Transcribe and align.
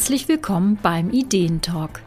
Herzlich 0.00 0.28
willkommen 0.28 0.78
beim 0.82 1.10
Ideentalk. 1.10 2.00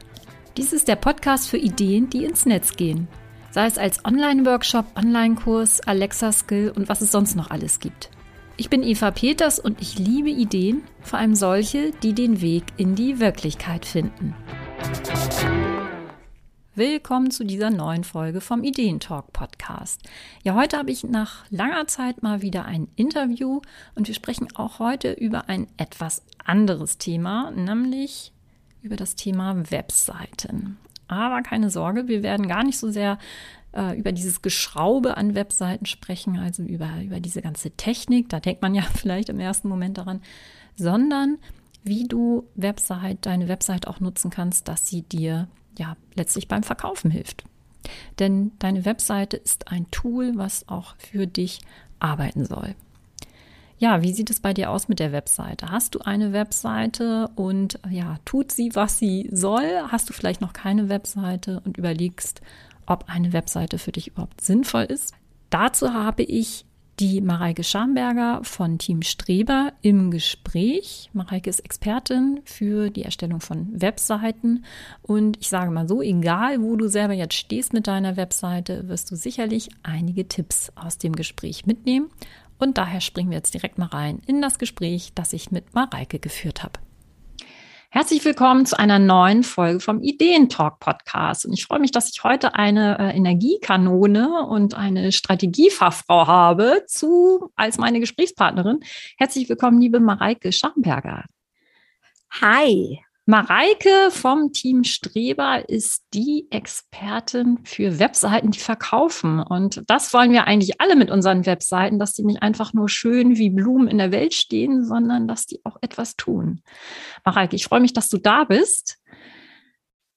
Dies 0.57 0.73
ist 0.73 0.87
der 0.87 0.95
Podcast 0.95 1.47
für 1.47 1.59
Ideen, 1.59 2.09
die 2.09 2.25
ins 2.25 2.47
Netz 2.47 2.75
gehen. 2.75 3.07
Sei 3.51 3.67
es 3.67 3.77
als 3.77 4.03
Online-Workshop, 4.03 4.85
Online-Kurs, 4.95 5.79
Alexa-Skill 5.81 6.73
und 6.75 6.89
was 6.89 7.01
es 7.01 7.11
sonst 7.11 7.35
noch 7.35 7.51
alles 7.51 7.79
gibt. 7.79 8.09
Ich 8.57 8.71
bin 8.71 8.81
Eva 8.81 9.11
Peters 9.11 9.59
und 9.59 9.79
ich 9.79 9.99
liebe 9.99 10.31
Ideen, 10.31 10.81
vor 11.01 11.19
allem 11.19 11.35
solche, 11.35 11.91
die 12.01 12.13
den 12.13 12.41
Weg 12.41 12.63
in 12.77 12.95
die 12.95 13.19
Wirklichkeit 13.19 13.85
finden. 13.85 14.33
Willkommen 16.75 17.29
zu 17.29 17.43
dieser 17.43 17.69
neuen 17.69 18.03
Folge 18.03 18.41
vom 18.41 18.63
Ideentalk 18.63 19.31
Podcast. 19.31 20.01
Ja, 20.41 20.55
heute 20.55 20.79
habe 20.79 20.89
ich 20.89 21.03
nach 21.03 21.45
langer 21.51 21.85
Zeit 21.85 22.23
mal 22.23 22.41
wieder 22.41 22.65
ein 22.65 22.87
Interview 22.95 23.61
und 23.93 24.07
wir 24.07 24.15
sprechen 24.15 24.47
auch 24.55 24.79
heute 24.79 25.11
über 25.11 25.49
ein 25.49 25.67
etwas 25.77 26.23
anderes 26.43 26.97
Thema, 26.97 27.51
nämlich 27.51 28.33
über 28.81 28.95
das 28.95 29.13
Thema 29.13 29.69
Webseiten. 29.69 30.79
Aber 31.07 31.43
keine 31.43 31.69
Sorge, 31.69 32.07
wir 32.07 32.23
werden 32.23 32.47
gar 32.47 32.63
nicht 32.63 32.79
so 32.79 32.89
sehr 32.89 33.19
äh, 33.73 33.95
über 33.95 34.11
dieses 34.11 34.41
Geschraube 34.41 35.15
an 35.15 35.35
Webseiten 35.35 35.85
sprechen, 35.85 36.39
also 36.39 36.63
über, 36.63 36.89
über 37.03 37.19
diese 37.19 37.43
ganze 37.43 37.69
Technik, 37.69 38.29
da 38.29 38.39
denkt 38.39 38.63
man 38.63 38.73
ja 38.73 38.81
vielleicht 38.95 39.29
im 39.29 39.39
ersten 39.39 39.69
Moment 39.69 39.99
daran, 39.99 40.23
sondern 40.75 41.37
wie 41.83 42.07
du 42.07 42.47
Website, 42.55 43.27
deine 43.27 43.47
Website 43.47 43.87
auch 43.87 43.99
nutzen 43.99 44.31
kannst, 44.31 44.67
dass 44.67 44.87
sie 44.87 45.03
dir 45.03 45.47
ja 45.77 45.95
letztlich 46.15 46.47
beim 46.47 46.63
Verkaufen 46.63 47.11
hilft. 47.11 47.43
Denn 48.19 48.51
deine 48.59 48.85
Webseite 48.85 49.37
ist 49.37 49.71
ein 49.71 49.89
Tool, 49.91 50.33
was 50.35 50.67
auch 50.69 50.95
für 50.97 51.27
dich 51.27 51.59
arbeiten 51.99 52.45
soll. 52.45 52.75
Ja, 53.77 54.01
wie 54.01 54.13
sieht 54.13 54.29
es 54.29 54.39
bei 54.39 54.53
dir 54.53 54.71
aus 54.71 54.87
mit 54.87 54.99
der 54.99 55.11
Webseite? 55.11 55.69
Hast 55.69 55.95
du 55.95 55.99
eine 55.99 56.31
Webseite 56.31 57.29
und 57.35 57.79
ja, 57.89 58.17
tut 58.23 58.51
sie, 58.51 58.73
was 58.75 58.97
sie 58.97 59.27
soll? 59.31 59.67
Hast 59.89 60.09
du 60.09 60.13
vielleicht 60.13 60.39
noch 60.39 60.53
keine 60.53 60.87
Webseite 60.87 61.61
und 61.65 61.77
überlegst, 61.77 62.41
ob 62.85 63.05
eine 63.09 63.33
Webseite 63.33 63.79
für 63.79 63.91
dich 63.91 64.07
überhaupt 64.07 64.41
sinnvoll 64.41 64.83
ist? 64.83 65.13
Dazu 65.49 65.93
habe 65.93 66.23
ich 66.23 66.65
die 66.99 67.21
Mareike 67.21 67.63
Schamberger 67.63 68.41
von 68.43 68.77
Team 68.77 69.01
Streber 69.01 69.73
im 69.81 70.11
Gespräch. 70.11 71.09
Mareike 71.13 71.49
ist 71.49 71.59
Expertin 71.59 72.41
für 72.45 72.89
die 72.89 73.03
Erstellung 73.03 73.39
von 73.39 73.69
Webseiten. 73.73 74.63
Und 75.01 75.37
ich 75.41 75.49
sage 75.49 75.71
mal 75.71 75.87
so, 75.87 76.01
egal 76.01 76.61
wo 76.61 76.75
du 76.75 76.87
selber 76.87 77.13
jetzt 77.13 77.33
stehst 77.33 77.73
mit 77.73 77.87
deiner 77.87 78.15
Webseite, 78.15 78.87
wirst 78.87 79.09
du 79.09 79.15
sicherlich 79.15 79.69
einige 79.81 80.27
Tipps 80.27 80.71
aus 80.75 80.97
dem 80.97 81.15
Gespräch 81.15 81.65
mitnehmen. 81.65 82.09
Und 82.59 82.77
daher 82.77 83.01
springen 83.01 83.31
wir 83.31 83.37
jetzt 83.37 83.53
direkt 83.53 83.77
mal 83.77 83.87
rein 83.87 84.21
in 84.27 84.41
das 84.41 84.59
Gespräch, 84.59 85.11
das 85.15 85.33
ich 85.33 85.51
mit 85.51 85.73
Mareike 85.73 86.19
geführt 86.19 86.63
habe. 86.63 86.79
Herzlich 87.95 88.25
willkommen 88.25 88.65
zu 88.65 88.79
einer 88.79 88.97
neuen 88.97 89.43
Folge 89.43 89.79
vom 89.79 90.01
Ideentalk 90.01 90.79
Podcast. 90.79 91.45
Und 91.45 91.53
ich 91.53 91.65
freue 91.65 91.77
mich, 91.79 91.91
dass 91.91 92.09
ich 92.09 92.23
heute 92.23 92.55
eine 92.55 92.97
äh, 92.97 93.15
Energiekanone 93.15 94.47
und 94.47 94.73
eine 94.73 95.11
Strategiefachfrau 95.11 96.25
habe 96.25 96.85
zu, 96.87 97.51
als 97.55 97.77
meine 97.77 97.99
Gesprächspartnerin. 97.99 98.79
Herzlich 99.19 99.47
willkommen, 99.47 99.79
liebe 99.79 99.99
Mareike 99.99 100.51
Schamberger. 100.51 101.25
Hi. 102.41 102.99
Mareike 103.25 104.11
vom 104.11 104.51
Team 104.51 104.83
Streber 104.83 105.69
ist 105.69 106.03
die 106.13 106.47
Expertin 106.49 107.59
für 107.63 107.97
Webseiten, 107.97 108.51
die 108.51 108.59
verkaufen. 108.59 109.39
Und 109.39 109.81
das 109.87 110.13
wollen 110.13 110.33
wir 110.33 110.45
eigentlich 110.45 110.81
alle 110.81 110.97
mit 110.97 111.09
unseren 111.09 111.45
Webseiten, 111.45 111.99
dass 111.99 112.13
die 112.13 112.25
nicht 112.25 112.41
einfach 112.41 112.73
nur 112.73 112.89
schön 112.89 113.37
wie 113.37 113.49
Blumen 113.49 113.87
in 113.87 113.97
der 113.97 114.11
Welt 114.11 114.33
stehen, 114.33 114.83
sondern 114.83 115.27
dass 115.27 115.45
die 115.45 115.61
auch 115.63 115.77
etwas 115.81 116.17
tun. 116.17 116.61
Mareike, 117.23 117.55
ich 117.55 117.63
freue 117.63 117.79
mich, 117.79 117.93
dass 117.93 118.09
du 118.09 118.17
da 118.17 118.43
bist. 118.43 118.97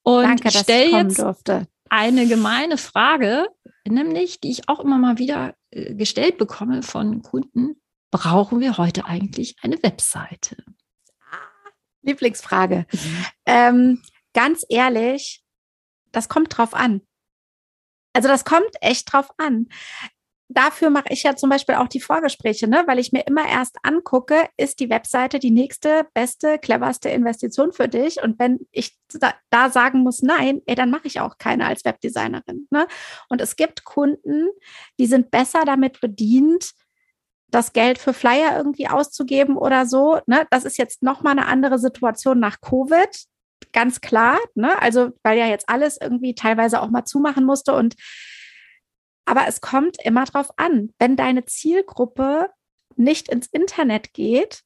Und 0.02 0.24
Danke, 0.24 0.48
ich 0.48 0.58
stelle 0.58 0.90
jetzt 0.90 1.20
durfte. 1.20 1.68
eine 1.88 2.26
gemeine 2.26 2.76
Frage, 2.76 3.46
nämlich, 3.86 4.40
die 4.40 4.50
ich 4.50 4.68
auch 4.68 4.80
immer 4.80 4.98
mal 4.98 5.18
wieder 5.18 5.54
äh, 5.70 5.94
gestellt 5.94 6.38
bekomme 6.38 6.82
von 6.82 7.22
Kunden. 7.22 7.80
Brauchen 8.10 8.58
wir 8.58 8.78
heute 8.78 9.04
eigentlich 9.04 9.56
eine 9.62 9.80
Webseite? 9.82 10.56
Lieblingsfrage. 12.06 12.86
Mhm. 12.90 13.26
Ähm, 13.46 14.02
ganz 14.32 14.64
ehrlich, 14.68 15.42
das 16.12 16.28
kommt 16.28 16.56
drauf 16.56 16.74
an. 16.74 17.02
Also 18.12 18.28
das 18.28 18.44
kommt 18.44 18.70
echt 18.80 19.12
drauf 19.12 19.28
an. 19.36 19.68
Dafür 20.48 20.90
mache 20.90 21.08
ich 21.10 21.24
ja 21.24 21.34
zum 21.34 21.50
Beispiel 21.50 21.74
auch 21.74 21.88
die 21.88 22.00
Vorgespräche, 22.00 22.68
ne? 22.68 22.84
weil 22.86 23.00
ich 23.00 23.12
mir 23.12 23.26
immer 23.26 23.46
erst 23.48 23.76
angucke, 23.82 24.48
ist 24.56 24.78
die 24.78 24.88
Webseite 24.88 25.40
die 25.40 25.50
nächste, 25.50 26.06
beste, 26.14 26.58
cleverste 26.58 27.08
Investition 27.08 27.72
für 27.72 27.88
dich? 27.88 28.22
Und 28.22 28.38
wenn 28.38 28.60
ich 28.70 28.96
da, 29.08 29.34
da 29.50 29.70
sagen 29.70 30.00
muss, 30.00 30.22
nein, 30.22 30.62
ey, 30.66 30.76
dann 30.76 30.90
mache 30.90 31.08
ich 31.08 31.20
auch 31.20 31.36
keine 31.38 31.66
als 31.66 31.84
Webdesignerin. 31.84 32.68
Ne? 32.70 32.86
Und 33.28 33.40
es 33.40 33.56
gibt 33.56 33.84
Kunden, 33.84 34.48
die 35.00 35.06
sind 35.06 35.32
besser 35.32 35.64
damit 35.66 36.00
bedient, 36.00 36.70
das 37.48 37.72
Geld 37.72 37.98
für 37.98 38.12
Flyer 38.12 38.56
irgendwie 38.56 38.88
auszugeben 38.88 39.56
oder 39.56 39.86
so. 39.86 40.20
Ne? 40.26 40.46
Das 40.50 40.64
ist 40.64 40.78
jetzt 40.78 41.02
nochmal 41.02 41.32
eine 41.32 41.46
andere 41.46 41.78
Situation 41.78 42.38
nach 42.40 42.60
Covid. 42.60 43.08
Ganz 43.72 44.00
klar, 44.00 44.38
ne? 44.54 44.80
Also, 44.80 45.10
weil 45.22 45.38
ja 45.38 45.46
jetzt 45.46 45.68
alles 45.68 45.98
irgendwie 46.00 46.34
teilweise 46.34 46.80
auch 46.80 46.90
mal 46.90 47.04
zumachen 47.04 47.44
musste 47.44 47.74
und 47.74 47.94
aber 49.26 49.48
es 49.48 49.60
kommt 49.60 49.96
immer 50.04 50.24
drauf 50.24 50.50
an, 50.56 50.90
wenn 50.98 51.16
deine 51.16 51.44
Zielgruppe 51.44 52.48
nicht 52.94 53.28
ins 53.28 53.48
Internet 53.48 54.14
geht, 54.14 54.62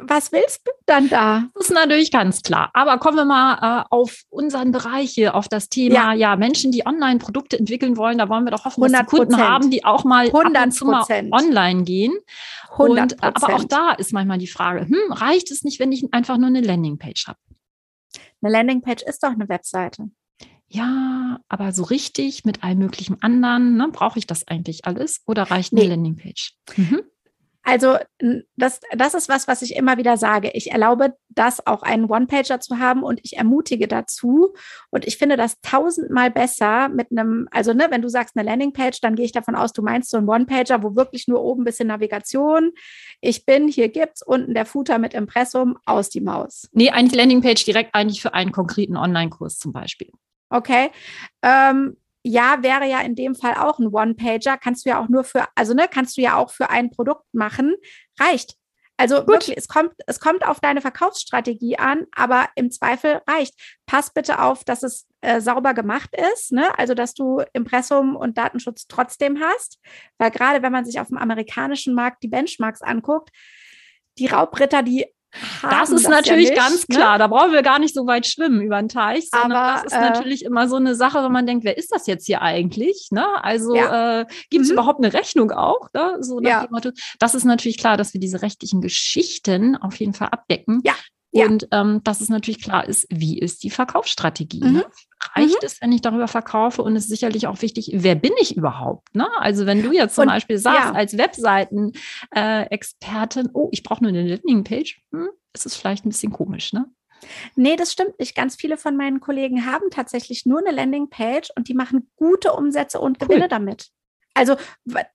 was 0.00 0.32
willst 0.32 0.66
du 0.66 0.72
dann 0.86 1.08
da? 1.08 1.44
Das 1.54 1.66
ist 1.66 1.72
natürlich 1.72 2.10
ganz 2.10 2.42
klar. 2.42 2.70
Aber 2.74 2.98
kommen 2.98 3.16
wir 3.16 3.24
mal 3.24 3.82
äh, 3.82 3.84
auf 3.90 4.22
unseren 4.30 4.72
Bereich 4.72 5.10
hier, 5.12 5.34
auf 5.34 5.48
das 5.48 5.68
Thema, 5.68 5.94
ja. 5.94 6.12
ja, 6.12 6.36
Menschen, 6.36 6.72
die 6.72 6.86
Online-Produkte 6.86 7.58
entwickeln 7.58 7.96
wollen. 7.96 8.18
Da 8.18 8.28
wollen 8.28 8.44
wir 8.44 8.50
doch 8.50 8.64
hoffen, 8.64 8.82
dass 8.82 8.92
die 8.92 9.06
Kunden 9.06 9.36
haben, 9.38 9.70
die 9.70 9.84
auch 9.84 10.04
mal 10.04 10.26
100%. 10.26 10.56
ab 10.56 10.64
und 10.64 10.70
zu 10.72 10.84
mal 10.86 11.04
online 11.30 11.84
gehen. 11.84 12.12
100%. 12.76 12.78
Und, 12.78 13.22
aber 13.22 13.54
auch 13.54 13.64
da 13.64 13.92
ist 13.92 14.12
manchmal 14.12 14.38
die 14.38 14.46
Frage, 14.46 14.86
hm, 14.86 15.12
reicht 15.12 15.50
es 15.50 15.62
nicht, 15.62 15.78
wenn 15.78 15.92
ich 15.92 16.12
einfach 16.12 16.38
nur 16.38 16.48
eine 16.48 16.60
Landingpage 16.60 17.28
habe? 17.28 17.38
Eine 18.42 18.52
Landingpage 18.52 19.02
ist 19.02 19.22
doch 19.22 19.30
eine 19.30 19.48
Webseite. 19.48 20.10
Ja, 20.68 21.40
aber 21.48 21.72
so 21.72 21.84
richtig 21.84 22.44
mit 22.44 22.64
allem 22.64 22.78
möglichen 22.78 23.22
anderen, 23.22 23.76
ne, 23.76 23.88
brauche 23.92 24.18
ich 24.18 24.26
das 24.26 24.48
eigentlich 24.48 24.86
alles 24.86 25.22
oder 25.26 25.44
reicht 25.44 25.72
eine 25.72 25.82
nee. 25.82 25.88
Landingpage? 25.88 26.54
Mhm. 26.76 27.02
Also 27.64 27.96
das, 28.56 28.80
das 28.92 29.14
ist 29.14 29.28
was, 29.28 29.48
was 29.48 29.62
ich 29.62 29.74
immer 29.74 29.96
wieder 29.96 30.16
sage. 30.16 30.50
Ich 30.52 30.70
erlaube 30.70 31.16
das 31.30 31.66
auch 31.66 31.82
einen 31.82 32.04
One-Pager 32.04 32.60
zu 32.60 32.78
haben 32.78 33.02
und 33.02 33.20
ich 33.22 33.38
ermutige 33.38 33.88
dazu. 33.88 34.54
Und 34.90 35.06
ich 35.06 35.16
finde 35.16 35.36
das 35.36 35.60
tausendmal 35.62 36.30
besser 36.30 36.90
mit 36.90 37.10
einem, 37.10 37.48
also 37.50 37.72
ne, 37.72 37.86
wenn 37.88 38.02
du 38.02 38.08
sagst 38.08 38.36
eine 38.36 38.48
Landingpage, 38.48 39.00
dann 39.00 39.16
gehe 39.16 39.24
ich 39.24 39.32
davon 39.32 39.56
aus, 39.56 39.72
du 39.72 39.82
meinst 39.82 40.10
so 40.10 40.18
einen 40.18 40.28
One-Pager, 40.28 40.82
wo 40.82 40.94
wirklich 40.94 41.26
nur 41.26 41.42
oben 41.42 41.62
ein 41.62 41.64
bisschen 41.64 41.88
Navigation, 41.88 42.72
ich 43.20 43.46
bin, 43.46 43.66
hier 43.68 43.88
gibt's, 43.88 44.22
unten 44.22 44.54
der 44.54 44.66
Footer 44.66 44.98
mit 44.98 45.14
Impressum, 45.14 45.78
aus 45.86 46.10
die 46.10 46.20
Maus. 46.20 46.68
Nee, 46.72 46.90
eigentlich 46.90 47.18
Landingpage 47.18 47.64
direkt 47.64 47.94
eigentlich 47.94 48.20
für 48.20 48.34
einen 48.34 48.52
konkreten 48.52 48.96
Online-Kurs 48.96 49.58
zum 49.58 49.72
Beispiel. 49.72 50.10
Okay. 50.50 50.90
Ähm, 51.42 51.96
ja, 52.24 52.62
wäre 52.62 52.88
ja 52.88 53.00
in 53.00 53.14
dem 53.14 53.34
Fall 53.34 53.54
auch 53.54 53.78
ein 53.78 53.88
One-Pager. 53.88 54.56
Kannst 54.56 54.84
du 54.84 54.90
ja 54.90 55.00
auch 55.00 55.08
nur 55.08 55.24
für, 55.24 55.46
also 55.54 55.74
ne, 55.74 55.86
kannst 55.88 56.16
du 56.16 56.22
ja 56.22 56.36
auch 56.36 56.50
für 56.50 56.70
ein 56.70 56.90
Produkt 56.90 57.26
machen. 57.32 57.74
Reicht. 58.18 58.56
Also 58.96 59.16
Gut. 59.16 59.28
wirklich, 59.28 59.56
es 59.56 59.68
kommt, 59.68 59.92
es 60.06 60.20
kommt 60.20 60.46
auf 60.46 60.60
deine 60.60 60.80
Verkaufsstrategie 60.80 61.78
an, 61.78 62.06
aber 62.14 62.48
im 62.54 62.70
Zweifel 62.70 63.20
reicht. 63.28 63.54
Pass 63.86 64.12
bitte 64.12 64.40
auf, 64.40 64.64
dass 64.64 64.82
es 64.84 65.06
äh, 65.20 65.40
sauber 65.40 65.74
gemacht 65.74 66.10
ist, 66.32 66.52
ne? 66.52 66.78
also 66.78 66.94
dass 66.94 67.12
du 67.12 67.42
Impressum 67.52 68.14
und 68.14 68.38
Datenschutz 68.38 68.86
trotzdem 68.86 69.40
hast, 69.40 69.80
weil 70.18 70.30
gerade 70.30 70.62
wenn 70.62 70.72
man 70.72 70.84
sich 70.84 71.00
auf 71.00 71.08
dem 71.08 71.18
amerikanischen 71.18 71.94
Markt 71.94 72.22
die 72.22 72.28
Benchmarks 72.28 72.82
anguckt, 72.82 73.30
die 74.18 74.28
Raubritter, 74.28 74.84
die 74.84 75.06
das 75.62 75.90
ist 75.90 76.04
das 76.04 76.10
natürlich 76.10 76.50
ja 76.50 76.54
nicht, 76.54 76.56
ganz 76.56 76.88
ne? 76.88 76.96
klar. 76.96 77.18
Da 77.18 77.26
brauchen 77.26 77.52
wir 77.52 77.62
gar 77.62 77.78
nicht 77.78 77.94
so 77.94 78.06
weit 78.06 78.26
schwimmen 78.26 78.60
über 78.60 78.80
den 78.80 78.88
Teich, 78.88 79.28
sondern 79.30 79.52
Aber, 79.52 79.82
das 79.82 79.92
ist 79.92 79.98
äh, 79.98 80.00
natürlich 80.00 80.44
immer 80.44 80.68
so 80.68 80.76
eine 80.76 80.94
Sache, 80.94 81.22
wenn 81.22 81.32
man 81.32 81.46
denkt, 81.46 81.64
wer 81.64 81.76
ist 81.76 81.92
das 81.92 82.06
jetzt 82.06 82.26
hier 82.26 82.42
eigentlich? 82.42 83.08
Ne? 83.10 83.26
Also 83.42 83.74
ja. 83.74 84.20
äh, 84.20 84.26
gibt 84.50 84.64
es 84.64 84.68
mhm. 84.68 84.74
überhaupt 84.74 85.02
eine 85.02 85.12
Rechnung 85.12 85.50
auch? 85.50 85.88
Ne? 85.92 86.16
So 86.20 86.40
ja. 86.40 86.66
Das 87.18 87.34
ist 87.34 87.44
natürlich 87.44 87.78
klar, 87.78 87.96
dass 87.96 88.14
wir 88.14 88.20
diese 88.20 88.42
rechtlichen 88.42 88.80
Geschichten 88.80 89.76
auf 89.76 89.96
jeden 89.96 90.14
Fall 90.14 90.28
abdecken. 90.28 90.80
Ja. 90.84 90.94
Und 91.34 91.66
ähm, 91.72 92.00
dass 92.04 92.20
es 92.20 92.28
natürlich 92.28 92.62
klar 92.62 92.86
ist, 92.86 93.08
wie 93.10 93.36
ist 93.38 93.64
die 93.64 93.70
Verkaufsstrategie? 93.70 94.60
Ne? 94.60 94.68
Mhm. 94.68 94.76
Ne? 94.76 94.86
Reicht 95.34 95.62
mhm. 95.62 95.66
es, 95.66 95.80
wenn 95.80 95.90
ich 95.90 96.00
darüber 96.00 96.28
verkaufe? 96.28 96.82
Und 96.82 96.94
es 96.96 97.02
ist 97.04 97.10
sicherlich 97.10 97.48
auch 97.48 97.60
wichtig, 97.60 97.90
wer 97.92 98.14
bin 98.14 98.30
ich 98.40 98.56
überhaupt? 98.56 99.12
Ne? 99.14 99.26
Also 99.38 99.66
wenn 99.66 99.82
du 99.82 99.90
jetzt 99.92 100.14
zum 100.14 100.22
und, 100.22 100.28
Beispiel 100.28 100.58
sagst, 100.58 100.90
ja. 100.90 100.92
als 100.92 101.18
Webseiten-Expertin, 101.18 103.46
äh, 103.46 103.50
oh, 103.52 103.68
ich 103.72 103.82
brauche 103.82 104.04
nur 104.04 104.10
eine 104.10 104.28
Landingpage, 104.28 105.02
hm, 105.12 105.30
ist 105.52 105.66
es 105.66 105.74
vielleicht 105.76 106.06
ein 106.06 106.10
bisschen 106.10 106.32
komisch, 106.32 106.72
ne? 106.72 106.86
Nee, 107.56 107.74
das 107.76 107.90
stimmt 107.90 108.18
nicht. 108.18 108.36
Ganz 108.36 108.54
viele 108.54 108.76
von 108.76 108.96
meinen 108.96 109.20
Kollegen 109.20 109.64
haben 109.64 109.88
tatsächlich 109.90 110.44
nur 110.46 110.58
eine 110.58 110.72
Landingpage 110.72 111.50
und 111.56 111.68
die 111.68 111.74
machen 111.74 112.10
gute 112.16 112.52
Umsätze 112.52 113.00
und 113.00 113.16
cool. 113.20 113.28
Gewinne 113.28 113.48
damit. 113.48 113.88
Also 114.34 114.56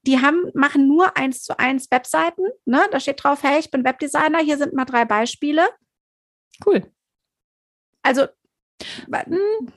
die 0.07 0.19
haben, 0.19 0.49
machen 0.53 0.87
nur 0.87 1.15
eins 1.17 1.43
zu 1.43 1.59
eins 1.59 1.91
Webseiten. 1.91 2.43
Ne? 2.65 2.81
Da 2.91 2.99
steht 2.99 3.23
drauf, 3.23 3.43
hey, 3.43 3.59
ich 3.59 3.69
bin 3.69 3.83
Webdesigner, 3.83 4.39
hier 4.39 4.57
sind 4.57 4.73
mal 4.73 4.85
drei 4.85 5.05
Beispiele. 5.05 5.67
Cool. 6.65 6.83
Also 8.01 8.27
hm. 9.11 9.71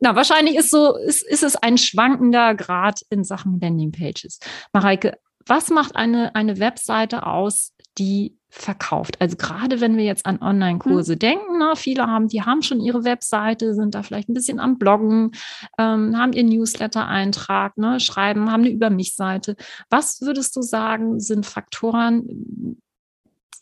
na, 0.00 0.14
wahrscheinlich 0.14 0.56
ist 0.56 0.70
so, 0.70 0.96
ist, 0.96 1.22
ist 1.22 1.42
es 1.42 1.56
ein 1.56 1.78
schwankender 1.78 2.54
Grad 2.54 3.02
in 3.10 3.24
Sachen 3.24 3.60
Landingpages. 3.60 4.38
Mareike, 4.72 5.18
was 5.46 5.70
macht 5.70 5.96
eine, 5.96 6.34
eine 6.34 6.58
Webseite 6.58 7.26
aus, 7.26 7.74
die 7.96 8.38
verkauft. 8.50 9.20
Also 9.20 9.36
gerade 9.36 9.80
wenn 9.80 9.96
wir 9.96 10.04
jetzt 10.04 10.24
an 10.24 10.40
Online-Kurse 10.40 11.14
mhm. 11.14 11.18
denken, 11.18 11.58
na, 11.58 11.74
viele 11.74 12.06
haben, 12.06 12.28
die 12.28 12.42
haben 12.42 12.62
schon 12.62 12.80
ihre 12.80 13.04
Webseite, 13.04 13.74
sind 13.74 13.94
da 13.94 14.02
vielleicht 14.02 14.28
ein 14.28 14.34
bisschen 14.34 14.58
am 14.58 14.78
Bloggen, 14.78 15.32
ähm, 15.78 16.16
haben 16.16 16.32
ihr 16.32 16.44
Newsletter-Eintrag, 16.44 17.76
ne, 17.76 18.00
schreiben, 18.00 18.50
haben 18.50 18.62
eine 18.62 18.72
Über 18.72 18.88
mich-Seite. 18.88 19.56
Was 19.90 20.22
würdest 20.22 20.56
du 20.56 20.62
sagen, 20.62 21.20
sind 21.20 21.44
Faktoren, 21.44 22.78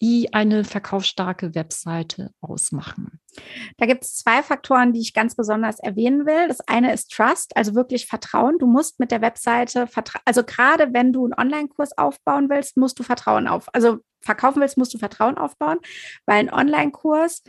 die 0.00 0.32
eine 0.32 0.64
verkaufsstarke 0.64 1.54
Webseite 1.54 2.30
ausmachen? 2.40 3.20
Da 3.76 3.86
gibt 3.86 4.04
es 4.04 4.16
zwei 4.16 4.42
Faktoren, 4.42 4.92
die 4.92 5.00
ich 5.00 5.14
ganz 5.14 5.34
besonders 5.34 5.78
erwähnen 5.78 6.26
will. 6.26 6.48
Das 6.48 6.60
eine 6.60 6.92
ist 6.92 7.12
Trust, 7.12 7.56
also 7.56 7.74
wirklich 7.74 8.06
Vertrauen. 8.06 8.58
Du 8.58 8.66
musst 8.66 8.98
mit 8.98 9.10
der 9.10 9.20
Webseite, 9.20 9.88
also 10.24 10.44
gerade 10.44 10.92
wenn 10.92 11.12
du 11.12 11.24
einen 11.24 11.34
Online-Kurs 11.34 11.96
aufbauen 11.98 12.48
willst, 12.48 12.76
musst 12.76 12.98
du 12.98 13.02
Vertrauen 13.02 13.48
auf. 13.48 13.68
Also 13.74 13.98
verkaufen 14.20 14.60
willst, 14.60 14.78
musst 14.78 14.94
du 14.94 14.98
Vertrauen 14.98 15.38
aufbauen, 15.38 15.78
weil 16.26 16.38
ein 16.38 16.52
Online-Kurs, 16.52 17.42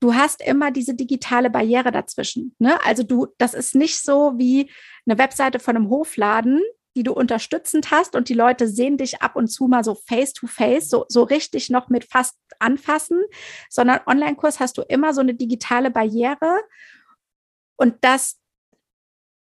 du 0.00 0.14
hast 0.14 0.42
immer 0.42 0.70
diese 0.70 0.94
digitale 0.94 1.50
Barriere 1.50 1.92
dazwischen. 1.92 2.54
Ne? 2.58 2.78
Also 2.84 3.02
du, 3.02 3.28
das 3.38 3.54
ist 3.54 3.74
nicht 3.74 4.02
so 4.02 4.32
wie 4.36 4.70
eine 5.06 5.18
Webseite 5.18 5.60
von 5.60 5.76
einem 5.76 5.88
Hofladen, 5.88 6.60
die 6.94 7.02
du 7.02 7.12
unterstützend 7.12 7.90
hast 7.90 8.14
und 8.16 8.28
die 8.28 8.34
Leute 8.34 8.68
sehen 8.68 8.96
dich 8.96 9.22
ab 9.22 9.36
und 9.36 9.48
zu 9.48 9.66
mal 9.66 9.84
so 9.84 9.94
face 9.94 10.32
to 10.32 10.46
face, 10.46 10.88
so, 10.88 11.06
so 11.08 11.22
richtig 11.22 11.70
noch 11.70 11.88
mit 11.88 12.04
fast 12.04 12.36
anfassen, 12.58 13.22
sondern 13.70 14.00
Online-Kurs 14.06 14.60
hast 14.60 14.78
du 14.78 14.82
immer 14.82 15.14
so 15.14 15.20
eine 15.20 15.34
digitale 15.34 15.90
Barriere. 15.90 16.60
Und 17.76 17.96
das 18.02 18.41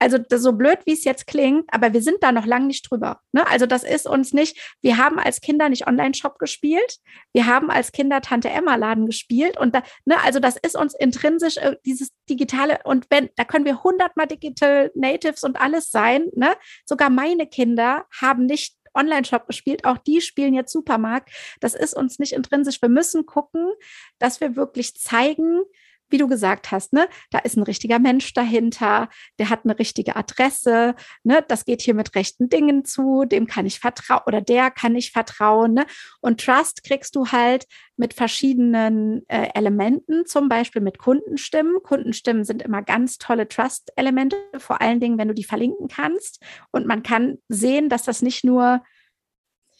also 0.02 0.18
so 0.36 0.52
blöd, 0.52 0.80
wie 0.84 0.94
es 0.94 1.04
jetzt 1.04 1.28
klingt, 1.28 1.64
aber 1.68 1.92
wir 1.92 2.02
sind 2.02 2.16
da 2.22 2.32
noch 2.32 2.44
lange 2.44 2.66
nicht 2.66 2.90
drüber. 2.90 3.20
Ne? 3.30 3.46
Also 3.48 3.66
das 3.66 3.84
ist 3.84 4.08
uns 4.08 4.32
nicht, 4.32 4.76
wir 4.82 4.96
haben 4.96 5.20
als 5.20 5.40
Kinder 5.40 5.68
nicht 5.68 5.86
Online-Shop 5.86 6.40
gespielt, 6.40 6.98
wir 7.32 7.46
haben 7.46 7.70
als 7.70 7.92
Kinder 7.92 8.20
Tante 8.20 8.50
Emma-Laden 8.50 9.06
gespielt 9.06 9.56
und 9.56 9.76
da, 9.76 9.84
ne, 10.04 10.16
also 10.24 10.40
das 10.40 10.56
ist 10.56 10.76
uns 10.76 10.94
intrinsisch, 10.98 11.56
äh, 11.56 11.76
dieses 11.86 12.10
digitale, 12.28 12.80
und 12.82 13.06
wenn, 13.10 13.30
da 13.36 13.44
können 13.44 13.64
wir 13.64 13.84
hundertmal 13.84 14.26
Digital 14.26 14.90
Natives 14.96 15.44
und 15.44 15.60
alles 15.60 15.92
sein. 15.92 16.26
Ne? 16.34 16.56
Sogar 16.84 17.08
meine 17.08 17.46
Kinder 17.46 18.06
haben 18.20 18.46
nicht 18.46 18.74
Online-Shop 18.94 19.46
gespielt, 19.46 19.84
auch 19.84 19.98
die 19.98 20.20
spielen 20.20 20.52
jetzt 20.52 20.72
Supermarkt. 20.72 21.30
Das 21.60 21.74
ist 21.74 21.94
uns 21.94 22.18
nicht 22.18 22.32
intrinsisch. 22.32 22.82
Wir 22.82 22.88
müssen 22.88 23.24
gucken, 23.24 23.72
dass 24.18 24.40
wir 24.40 24.56
wirklich 24.56 24.96
zeigen, 24.96 25.62
wie 26.12 26.18
du 26.18 26.28
gesagt 26.28 26.70
hast, 26.70 26.92
ne, 26.92 27.08
da 27.30 27.38
ist 27.38 27.56
ein 27.56 27.62
richtiger 27.62 27.98
Mensch 27.98 28.32
dahinter, 28.34 29.08
der 29.38 29.50
hat 29.50 29.64
eine 29.64 29.78
richtige 29.78 30.16
Adresse, 30.16 30.94
ne, 31.24 31.44
das 31.48 31.64
geht 31.64 31.82
hier 31.82 31.94
mit 31.94 32.14
rechten 32.14 32.48
Dingen 32.48 32.84
zu, 32.84 33.24
dem 33.24 33.46
kann 33.46 33.66
ich 33.66 33.80
vertrauen 33.80 34.22
oder 34.26 34.40
der 34.40 34.70
kann 34.70 34.94
ich 34.94 35.10
vertrauen, 35.10 35.74
ne? 35.74 35.86
Und 36.20 36.40
Trust 36.40 36.84
kriegst 36.84 37.16
du 37.16 37.28
halt 37.28 37.66
mit 37.96 38.14
verschiedenen 38.14 39.22
äh, 39.28 39.48
Elementen, 39.54 40.26
zum 40.26 40.48
Beispiel 40.48 40.82
mit 40.82 40.98
Kundenstimmen. 40.98 41.82
Kundenstimmen 41.82 42.44
sind 42.44 42.62
immer 42.62 42.82
ganz 42.82 43.18
tolle 43.18 43.48
Trust-Elemente, 43.48 44.36
vor 44.58 44.80
allen 44.80 45.00
Dingen, 45.00 45.18
wenn 45.18 45.28
du 45.28 45.34
die 45.34 45.44
verlinken 45.44 45.88
kannst. 45.88 46.42
Und 46.70 46.86
man 46.86 47.02
kann 47.02 47.38
sehen, 47.48 47.88
dass 47.88 48.02
das 48.02 48.22
nicht 48.22 48.44
nur 48.44 48.82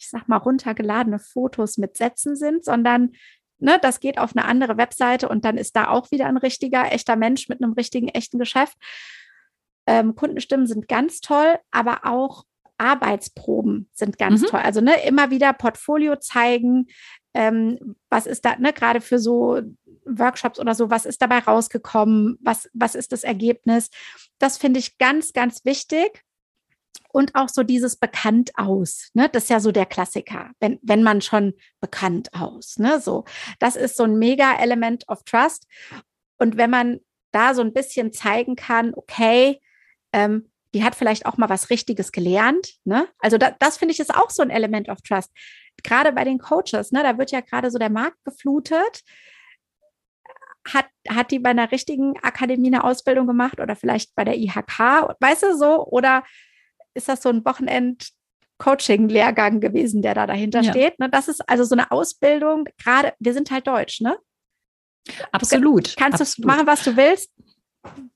ich 0.03 0.09
sag 0.09 0.27
mal, 0.27 0.37
runtergeladene 0.37 1.17
Fotos 1.17 1.77
mit 1.77 1.95
Sätzen 1.95 2.35
sind, 2.35 2.65
sondern 2.65 3.11
ne, 3.63 3.79
das 3.81 3.99
geht 3.99 4.17
auf 4.17 4.35
eine 4.35 4.45
andere 4.45 4.77
Webseite 4.77 5.29
und 5.29 5.45
dann 5.45 5.57
ist 5.57 5.75
da 5.75 5.87
auch 5.87 6.11
wieder 6.11 6.27
ein 6.27 6.37
richtiger, 6.37 6.91
echter 6.91 7.15
Mensch 7.15 7.49
mit 7.49 7.63
einem 7.63 7.73
richtigen, 7.73 8.09
echten 8.09 8.37
Geschäft. 8.37 8.77
Ähm, 9.87 10.15
Kundenstimmen 10.15 10.67
sind 10.67 10.87
ganz 10.87 11.21
toll, 11.21 11.57
aber 11.71 12.01
auch 12.05 12.43
Arbeitsproben 12.77 13.89
sind 13.93 14.17
ganz 14.17 14.41
mhm. 14.41 14.47
toll. 14.47 14.59
Also 14.59 14.81
ne, 14.81 14.93
immer 15.05 15.31
wieder 15.31 15.53
Portfolio 15.53 16.17
zeigen, 16.17 16.87
ähm, 17.33 17.95
was 18.09 18.25
ist 18.25 18.45
da, 18.45 18.57
ne, 18.57 18.73
gerade 18.73 19.01
für 19.01 19.19
so 19.19 19.61
Workshops 20.05 20.59
oder 20.59 20.75
so, 20.75 20.89
was 20.89 21.05
ist 21.05 21.21
dabei 21.21 21.39
rausgekommen, 21.39 22.37
was, 22.41 22.69
was 22.73 22.95
ist 22.95 23.11
das 23.11 23.23
Ergebnis. 23.23 23.89
Das 24.37 24.57
finde 24.57 24.79
ich 24.79 24.97
ganz, 24.97 25.33
ganz 25.33 25.63
wichtig 25.65 26.23
und 27.13 27.35
auch 27.35 27.49
so 27.49 27.63
dieses 27.63 27.95
bekannt 27.95 28.51
aus. 28.55 29.09
Ne? 29.13 29.29
Das 29.29 29.43
ist 29.43 29.49
ja 29.49 29.59
so 29.59 29.71
der 29.71 29.85
Klassiker, 29.85 30.51
wenn, 30.59 30.79
wenn 30.81 31.03
man 31.03 31.21
schon 31.21 31.53
bekannt 31.79 32.33
aus. 32.33 32.79
Ne? 32.79 32.99
So, 32.99 33.25
das 33.59 33.75
ist 33.75 33.95
so 33.95 34.03
ein 34.03 34.17
mega 34.17 34.55
Element 34.55 35.07
of 35.07 35.23
Trust. 35.23 35.67
Und 36.37 36.57
wenn 36.57 36.69
man 36.69 36.99
da 37.31 37.53
so 37.53 37.61
ein 37.61 37.73
bisschen 37.73 38.13
zeigen 38.13 38.55
kann, 38.55 38.93
okay, 38.95 39.61
ähm, 40.11 40.49
die 40.73 40.83
hat 40.83 40.95
vielleicht 40.95 41.25
auch 41.25 41.37
mal 41.37 41.49
was 41.49 41.69
Richtiges 41.69 42.11
gelernt. 42.11 42.75
Ne? 42.83 43.07
Also 43.19 43.37
da, 43.37 43.51
das 43.59 43.77
finde 43.77 43.93
ich 43.93 43.99
ist 43.99 44.13
auch 44.13 44.29
so 44.29 44.41
ein 44.41 44.49
Element 44.49 44.89
of 44.89 45.01
Trust. 45.01 45.31
Gerade 45.83 46.11
bei 46.11 46.23
den 46.23 46.39
Coaches, 46.39 46.91
ne? 46.91 47.03
da 47.03 47.17
wird 47.17 47.31
ja 47.31 47.41
gerade 47.41 47.69
so 47.69 47.77
der 47.77 47.91
Markt 47.91 48.23
geflutet. 48.23 49.03
Hat, 50.65 50.85
hat 51.09 51.29
die 51.31 51.39
bei 51.39 51.49
einer 51.49 51.71
richtigen 51.71 52.17
Akademie 52.23 52.67
eine 52.67 52.85
Ausbildung 52.85 53.27
gemacht 53.27 53.59
oder 53.59 53.75
vielleicht 53.75 54.15
bei 54.15 54.23
der 54.23 54.37
IHK, 54.37 54.79
weißt 55.19 55.43
du 55.43 55.57
so? 55.57 55.85
Oder 55.85 56.23
ist 56.93 57.09
das 57.09 57.21
so 57.21 57.29
ein 57.29 57.43
Wochenend 57.45 58.09
Coaching-Lehrgang 58.57 59.59
gewesen, 59.59 60.01
der 60.01 60.13
da 60.13 60.27
dahinter 60.27 60.61
ja. 60.61 60.71
steht. 60.71 60.99
Ne? 60.99 61.09
Das 61.09 61.27
ist 61.27 61.47
also 61.49 61.63
so 61.63 61.75
eine 61.75 61.91
Ausbildung, 61.91 62.65
gerade, 62.77 63.13
wir 63.19 63.33
sind 63.33 63.51
halt 63.51 63.67
deutsch, 63.67 64.01
ne? 64.01 64.17
Absolut. 65.31 65.95
Kannst 65.97 66.37
du 66.37 66.47
machen, 66.47 66.65
was 66.65 66.83
du 66.83 66.95
willst. 66.95 67.31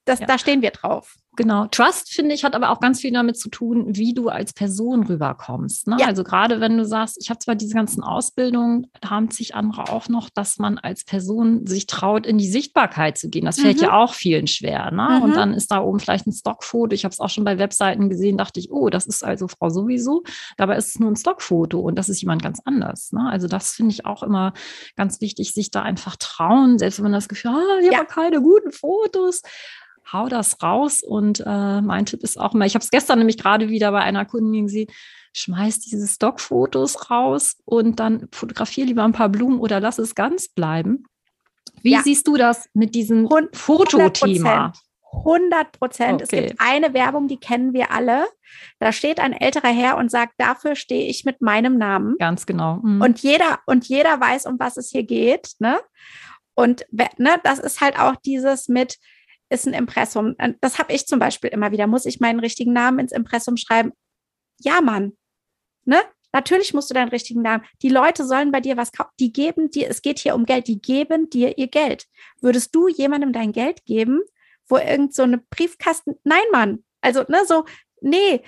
Das, 0.05 0.19
ja. 0.19 0.25
Da 0.25 0.37
stehen 0.37 0.61
wir 0.61 0.71
drauf. 0.71 1.15
Genau. 1.37 1.67
Trust, 1.67 2.11
finde 2.11 2.33
ich, 2.33 2.43
hat 2.43 2.55
aber 2.55 2.71
auch 2.71 2.79
ganz 2.79 2.99
viel 2.99 3.11
damit 3.11 3.37
zu 3.37 3.49
tun, 3.49 3.95
wie 3.95 4.15
du 4.15 4.27
als 4.27 4.53
Person 4.53 5.03
rüberkommst. 5.03 5.87
Ne? 5.87 5.97
Ja. 5.99 6.07
Also 6.07 6.23
gerade 6.23 6.59
wenn 6.59 6.77
du 6.77 6.83
sagst, 6.83 7.17
ich 7.21 7.29
habe 7.29 7.37
zwar 7.37 7.53
diese 7.53 7.75
ganzen 7.75 8.03
Ausbildungen, 8.03 8.87
haben 9.05 9.29
sich 9.29 9.53
andere 9.53 9.89
auch 9.89 10.09
noch, 10.09 10.29
dass 10.29 10.57
man 10.57 10.79
als 10.79 11.05
Person 11.05 11.67
sich 11.67 11.85
traut, 11.85 12.25
in 12.25 12.39
die 12.39 12.49
Sichtbarkeit 12.49 13.19
zu 13.19 13.29
gehen. 13.29 13.45
Das 13.45 13.59
fällt 13.59 13.77
mhm. 13.77 13.83
ja 13.83 13.93
auch 13.93 14.15
vielen 14.15 14.47
schwer. 14.47 14.89
Ne? 14.89 15.17
Mhm. 15.17 15.21
Und 15.21 15.35
dann 15.35 15.53
ist 15.53 15.71
da 15.71 15.79
oben 15.79 15.99
vielleicht 15.99 16.25
ein 16.25 16.33
Stockfoto. 16.33 16.95
Ich 16.95 17.05
habe 17.05 17.13
es 17.13 17.19
auch 17.19 17.29
schon 17.29 17.43
bei 17.43 17.59
Webseiten 17.59 18.09
gesehen, 18.09 18.37
dachte 18.37 18.59
ich, 18.59 18.71
oh, 18.71 18.89
das 18.89 19.05
ist 19.05 19.23
also 19.23 19.47
Frau 19.47 19.69
sowieso. 19.69 20.23
Dabei 20.57 20.75
ist 20.75 20.87
es 20.87 20.99
nur 20.99 21.11
ein 21.11 21.15
Stockfoto 21.15 21.79
und 21.79 21.99
das 21.99 22.09
ist 22.09 22.19
jemand 22.19 22.41
ganz 22.41 22.61
anders. 22.65 23.11
Ne? 23.11 23.29
Also 23.29 23.47
das 23.47 23.73
finde 23.73 23.93
ich 23.93 24.07
auch 24.07 24.23
immer 24.23 24.53
ganz 24.95 25.21
wichtig, 25.21 25.53
sich 25.53 25.69
da 25.69 25.83
einfach 25.83 26.15
trauen, 26.15 26.79
selbst 26.79 26.97
wenn 26.97 27.03
man 27.03 27.11
das 27.11 27.29
Gefühl 27.29 27.51
hat, 27.51 27.59
ah, 27.59 27.79
ich 27.79 27.91
ja. 27.91 27.99
habe 27.99 28.07
keine 28.07 28.41
guten 28.41 28.71
Fotos 28.71 29.43
hau 30.11 30.27
das 30.27 30.61
raus. 30.61 31.03
Und 31.03 31.43
äh, 31.45 31.81
mein 31.81 32.05
Tipp 32.05 32.23
ist 32.23 32.39
auch 32.39 32.53
immer, 32.53 32.65
ich 32.65 32.75
habe 32.75 32.83
es 32.83 32.91
gestern 32.91 33.19
nämlich 33.19 33.37
gerade 33.37 33.69
wieder 33.69 33.91
bei 33.91 34.01
einer 34.01 34.25
Kundin 34.25 34.65
gesehen, 34.65 34.89
schmeiß 35.33 35.79
diese 35.79 36.07
Stockfotos 36.07 37.09
raus 37.11 37.57
und 37.65 37.99
dann 37.99 38.27
fotografiere 38.31 38.87
lieber 38.87 39.03
ein 39.03 39.11
paar 39.11 39.29
Blumen 39.29 39.59
oder 39.59 39.79
lass 39.79 39.99
es 39.99 40.15
ganz 40.15 40.47
bleiben. 40.47 41.03
Wie 41.83 41.93
ja. 41.93 42.01
siehst 42.03 42.27
du 42.27 42.37
das 42.37 42.69
mit 42.73 42.95
diesem 42.95 43.29
Fotothema? 43.53 44.73
100 45.11 45.71
Prozent. 45.71 46.21
Okay. 46.21 46.23
Es 46.23 46.29
gibt 46.29 46.61
eine 46.61 46.93
Werbung, 46.93 47.27
die 47.27 47.39
kennen 47.39 47.73
wir 47.73 47.91
alle. 47.91 48.27
Da 48.79 48.91
steht 48.91 49.19
ein 49.19 49.33
älterer 49.33 49.69
Herr 49.69 49.97
und 49.97 50.11
sagt, 50.11 50.33
dafür 50.37 50.75
stehe 50.75 51.07
ich 51.07 51.23
mit 51.25 51.41
meinem 51.41 51.77
Namen. 51.77 52.15
Ganz 52.19 52.45
genau. 52.45 52.77
Mhm. 52.83 53.01
Und 53.01 53.19
jeder, 53.19 53.59
und 53.65 53.87
jeder 53.87 54.19
weiß, 54.19 54.45
um 54.45 54.59
was 54.59 54.77
es 54.77 54.89
hier 54.89 55.03
geht. 55.03 55.53
Ne? 55.59 55.79
Und 56.55 56.85
ne, 56.91 57.39
das 57.43 57.59
ist 57.59 57.81
halt 57.81 57.99
auch 57.99 58.15
dieses 58.17 58.67
mit, 58.67 58.97
ist 59.49 59.67
ein 59.67 59.73
Impressum. 59.73 60.35
Das 60.61 60.79
habe 60.79 60.93
ich 60.93 61.05
zum 61.07 61.19
Beispiel 61.19 61.49
immer 61.49 61.71
wieder. 61.71 61.87
Muss 61.87 62.05
ich 62.05 62.19
meinen 62.19 62.39
richtigen 62.39 62.73
Namen 62.73 62.99
ins 62.99 63.11
Impressum 63.11 63.57
schreiben? 63.57 63.91
Ja, 64.59 64.81
Mann. 64.81 65.13
Ne? 65.85 65.99
Natürlich 66.33 66.73
musst 66.73 66.89
du 66.89 66.93
deinen 66.93 67.09
richtigen 67.09 67.41
Namen. 67.41 67.63
Die 67.81 67.89
Leute 67.89 68.25
sollen 68.25 68.51
bei 68.51 68.59
dir 68.59 68.77
was 68.77 68.91
kaufen. 68.91 69.11
Die 69.19 69.31
geben 69.31 69.71
dir, 69.71 69.89
es 69.89 70.01
geht 70.01 70.19
hier 70.19 70.35
um 70.35 70.45
Geld, 70.45 70.67
die 70.67 70.81
geben 70.81 71.29
dir 71.29 71.57
ihr 71.57 71.67
Geld. 71.67 72.05
Würdest 72.41 72.75
du 72.75 72.87
jemandem 72.87 73.31
dein 73.31 73.53
Geld 73.53 73.85
geben, 73.85 74.21
wo 74.67 74.77
irgend 74.77 75.15
so 75.15 75.23
eine 75.23 75.37
Briefkasten, 75.37 76.15
nein, 76.23 76.43
Mann. 76.51 76.83
Also, 77.01 77.23
ne, 77.27 77.45
so, 77.45 77.65
nee. 78.01 78.41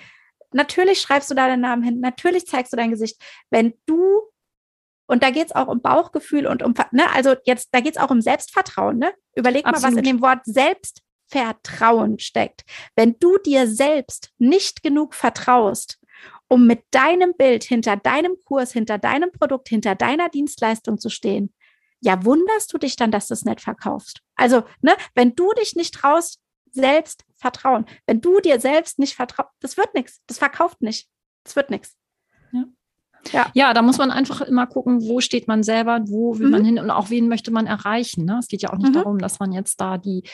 Natürlich 0.52 1.00
schreibst 1.00 1.30
du 1.30 1.34
da 1.34 1.46
deinen 1.46 1.62
Namen 1.62 1.82
hin. 1.82 2.00
Natürlich 2.00 2.46
zeigst 2.46 2.72
du 2.72 2.76
dein 2.76 2.90
Gesicht. 2.90 3.22
Wenn 3.50 3.74
du 3.86 4.20
und 5.10 5.24
da 5.24 5.30
geht 5.30 5.46
es 5.46 5.54
auch 5.56 5.66
um 5.66 5.80
Bauchgefühl 5.80 6.46
und 6.46 6.62
um, 6.62 6.72
ne, 6.92 7.12
also 7.12 7.34
jetzt, 7.44 7.70
da 7.72 7.80
geht 7.80 7.96
es 7.96 8.00
auch 8.00 8.10
um 8.10 8.20
Selbstvertrauen, 8.20 8.96
ne? 8.96 9.12
Überleg 9.34 9.66
Absolut. 9.66 9.82
mal, 9.82 9.90
was 9.90 9.98
in 9.98 10.04
dem 10.04 10.22
Wort 10.22 10.44
Selbstvertrauen 10.44 12.20
steckt. 12.20 12.62
Wenn 12.94 13.18
du 13.18 13.36
dir 13.38 13.66
selbst 13.66 14.30
nicht 14.38 14.84
genug 14.84 15.14
vertraust, 15.14 15.98
um 16.46 16.64
mit 16.64 16.84
deinem 16.92 17.34
Bild 17.36 17.64
hinter 17.64 17.96
deinem 17.96 18.36
Kurs, 18.44 18.72
hinter 18.72 18.98
deinem 18.98 19.32
Produkt, 19.32 19.68
hinter 19.68 19.96
deiner 19.96 20.28
Dienstleistung 20.28 20.98
zu 20.98 21.10
stehen, 21.10 21.52
ja, 21.98 22.24
wunderst 22.24 22.72
du 22.72 22.78
dich 22.78 22.94
dann, 22.94 23.10
dass 23.10 23.26
du 23.26 23.34
es 23.34 23.44
nicht 23.44 23.60
verkaufst? 23.60 24.20
Also, 24.36 24.62
ne, 24.80 24.94
wenn 25.16 25.34
du 25.34 25.52
dich 25.54 25.74
nicht 25.74 25.92
traust, 25.92 26.40
selbst 26.70 27.24
vertrauen. 27.34 27.84
Wenn 28.06 28.20
du 28.20 28.38
dir 28.38 28.60
selbst 28.60 29.00
nicht 29.00 29.16
vertraust, 29.16 29.50
das 29.58 29.76
wird 29.76 29.92
nichts. 29.94 30.20
Das 30.28 30.38
verkauft 30.38 30.82
nicht. 30.82 31.08
Das 31.42 31.56
wird 31.56 31.70
nichts. 31.70 31.96
Ja. 33.32 33.46
Ja. 33.54 33.74
da 33.74 33.82
muss 33.82 33.98
man 33.98 34.10
einfach 34.10 34.40
immer 34.40 34.66
gucken, 34.66 35.02
wo 35.02 35.20
steht 35.20 35.48
man 35.48 35.62
selber, 35.62 36.00
wo 36.06 36.38
will 36.38 36.46
mhm. 36.46 36.52
man 36.52 36.64
hin 36.64 36.78
und 36.78 36.90
auch 36.90 37.10
wen 37.10 37.28
möchte 37.28 37.50
man 37.50 37.66
erreichen. 37.66 38.24
Ne? 38.24 38.38
Es 38.38 38.48
geht 38.48 38.62
ja 38.62 38.72
auch 38.72 38.78
nicht 38.78 38.90
mhm. 38.90 38.94
darum, 38.94 39.18
dass 39.18 39.38
man 39.38 39.52
jetzt 39.52 39.80
da 39.80 39.98
die, 39.98 40.24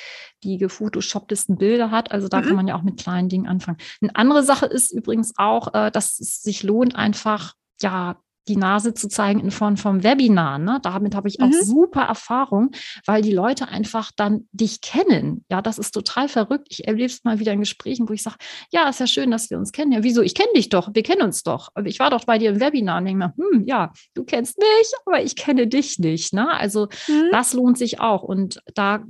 die 0.44 0.58
gefotoshopptesten 0.58 1.56
Bilder 1.56 1.90
hat. 1.90 2.12
Also 2.12 2.28
da 2.28 2.40
mhm. 2.40 2.44
kann 2.44 2.56
man 2.56 2.68
ja 2.68 2.76
auch 2.76 2.82
mit 2.82 2.98
kleinen 2.98 3.28
Dingen 3.28 3.46
anfangen. 3.46 3.78
Eine 4.00 4.16
andere 4.16 4.42
Sache 4.42 4.66
ist 4.66 4.92
übrigens 4.92 5.34
auch, 5.36 5.74
äh, 5.74 5.90
dass 5.90 6.18
es 6.18 6.42
sich 6.42 6.62
lohnt, 6.62 6.96
einfach 6.96 7.54
ja 7.82 8.16
die 8.48 8.56
Nase 8.56 8.94
zu 8.94 9.08
zeigen 9.08 9.40
in 9.40 9.50
Form 9.50 9.76
vom 9.76 10.02
Webinar. 10.02 10.58
Ne? 10.58 10.78
Damit 10.82 11.14
habe 11.14 11.28
ich 11.28 11.40
auch 11.40 11.46
mhm. 11.46 11.62
super 11.62 12.02
Erfahrung, 12.02 12.70
weil 13.04 13.22
die 13.22 13.32
Leute 13.32 13.68
einfach 13.68 14.12
dann 14.16 14.48
dich 14.52 14.80
kennen. 14.80 15.44
Ja, 15.50 15.62
das 15.62 15.78
ist 15.78 15.92
total 15.92 16.28
verrückt. 16.28 16.68
Ich 16.70 16.86
erlebe 16.86 17.06
es 17.06 17.24
mal 17.24 17.38
wieder 17.38 17.52
in 17.52 17.60
Gesprächen, 17.60 18.08
wo 18.08 18.12
ich 18.12 18.22
sage, 18.22 18.36
ja, 18.70 18.88
ist 18.88 19.00
ja 19.00 19.06
schön, 19.06 19.30
dass 19.30 19.50
wir 19.50 19.58
uns 19.58 19.72
kennen. 19.72 19.92
Ja, 19.92 20.02
wieso? 20.02 20.22
Ich 20.22 20.34
kenne 20.34 20.52
dich 20.54 20.68
doch. 20.68 20.90
Wir 20.94 21.02
kennen 21.02 21.22
uns 21.22 21.42
doch. 21.42 21.70
Ich 21.84 21.98
war 21.98 22.10
doch 22.10 22.24
bei 22.24 22.38
dir 22.38 22.50
im 22.50 22.60
Webinar 22.60 22.98
und 22.98 23.06
denke 23.06 23.18
mir, 23.18 23.34
hm, 23.36 23.64
ja, 23.66 23.92
du 24.14 24.24
kennst 24.24 24.58
mich, 24.58 24.92
aber 25.04 25.22
ich 25.22 25.36
kenne 25.36 25.66
dich 25.66 25.98
nicht. 25.98 26.32
Ne? 26.32 26.48
Also 26.50 26.88
mhm. 27.08 27.28
das 27.32 27.52
lohnt 27.52 27.78
sich 27.78 28.00
auch. 28.00 28.22
Und 28.22 28.60
da 28.74 29.02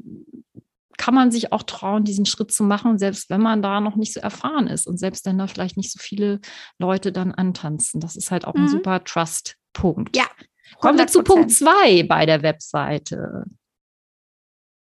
kann 0.98 1.14
man 1.14 1.30
sich 1.30 1.52
auch 1.52 1.62
trauen, 1.62 2.04
diesen 2.04 2.26
Schritt 2.26 2.52
zu 2.52 2.64
machen, 2.64 2.98
selbst 2.98 3.30
wenn 3.30 3.40
man 3.40 3.62
da 3.62 3.80
noch 3.80 3.96
nicht 3.96 4.12
so 4.14 4.20
erfahren 4.20 4.66
ist 4.66 4.86
und 4.86 4.98
selbst 4.98 5.26
wenn 5.26 5.38
da 5.38 5.46
vielleicht 5.46 5.76
nicht 5.76 5.92
so 5.92 5.98
viele 6.00 6.40
Leute 6.78 7.12
dann 7.12 7.32
antanzen. 7.32 8.00
Das 8.00 8.16
ist 8.16 8.30
halt 8.30 8.46
auch 8.46 8.54
mhm. 8.54 8.64
ein 8.64 8.68
super 8.68 9.04
Trust-Punkt. 9.04 10.16
Ja. 10.16 10.24
100%. 10.24 10.80
Kommen 10.80 10.98
wir 10.98 11.06
zu 11.06 11.22
Punkt 11.22 11.52
zwei 11.52 12.02
bei 12.02 12.26
der 12.26 12.42
Webseite. 12.42 13.44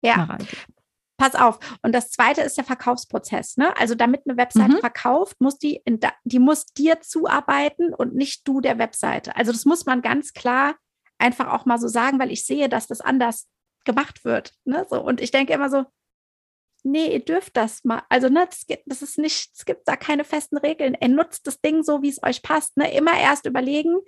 Ja. 0.01 0.17
Mareike. 0.17 0.57
Pass 1.17 1.35
auf. 1.35 1.59
Und 1.81 1.93
das 1.93 2.11
zweite 2.11 2.41
ist 2.41 2.57
der 2.57 2.63
Verkaufsprozess. 2.63 3.57
Ne? 3.57 3.75
Also 3.77 3.93
damit 3.93 4.21
eine 4.25 4.37
Webseite 4.37 4.75
mhm. 4.75 4.79
verkauft, 4.79 5.41
muss 5.41 5.57
die, 5.57 5.81
in, 5.83 5.99
die 6.23 6.39
muss 6.39 6.65
dir 6.67 7.01
zuarbeiten 7.01 7.93
und 7.93 8.15
nicht 8.15 8.47
du 8.47 8.61
der 8.61 8.79
Webseite. 8.79 9.35
Also 9.35 9.51
das 9.51 9.65
muss 9.65 9.85
man 9.85 10.01
ganz 10.01 10.33
klar 10.33 10.75
einfach 11.17 11.51
auch 11.51 11.65
mal 11.65 11.77
so 11.77 11.89
sagen, 11.89 12.19
weil 12.19 12.31
ich 12.31 12.45
sehe, 12.45 12.69
dass 12.69 12.87
das 12.87 13.01
anders 13.01 13.49
gemacht 13.83 14.23
wird. 14.23 14.53
Ne? 14.63 14.85
So, 14.89 15.01
und 15.01 15.19
ich 15.19 15.31
denke 15.31 15.51
immer 15.51 15.69
so, 15.69 15.85
nee, 16.83 17.13
ihr 17.13 17.23
dürft 17.23 17.57
das 17.57 17.83
mal. 17.83 18.03
Also, 18.09 18.29
ne, 18.29 18.45
das, 18.49 18.65
gibt, 18.65 18.83
das 18.85 19.01
ist 19.01 19.17
nicht, 19.17 19.51
es 19.55 19.65
gibt 19.65 19.87
da 19.87 19.95
keine 19.95 20.23
festen 20.23 20.57
Regeln. 20.57 20.97
Ihr 20.99 21.09
nutzt 21.09 21.47
das 21.47 21.61
Ding 21.61 21.83
so, 21.83 22.01
wie 22.01 22.09
es 22.09 22.23
euch 22.23 22.41
passt. 22.41 22.77
Ne? 22.77 22.93
Immer 22.93 23.19
erst 23.19 23.45
überlegen, 23.45 23.99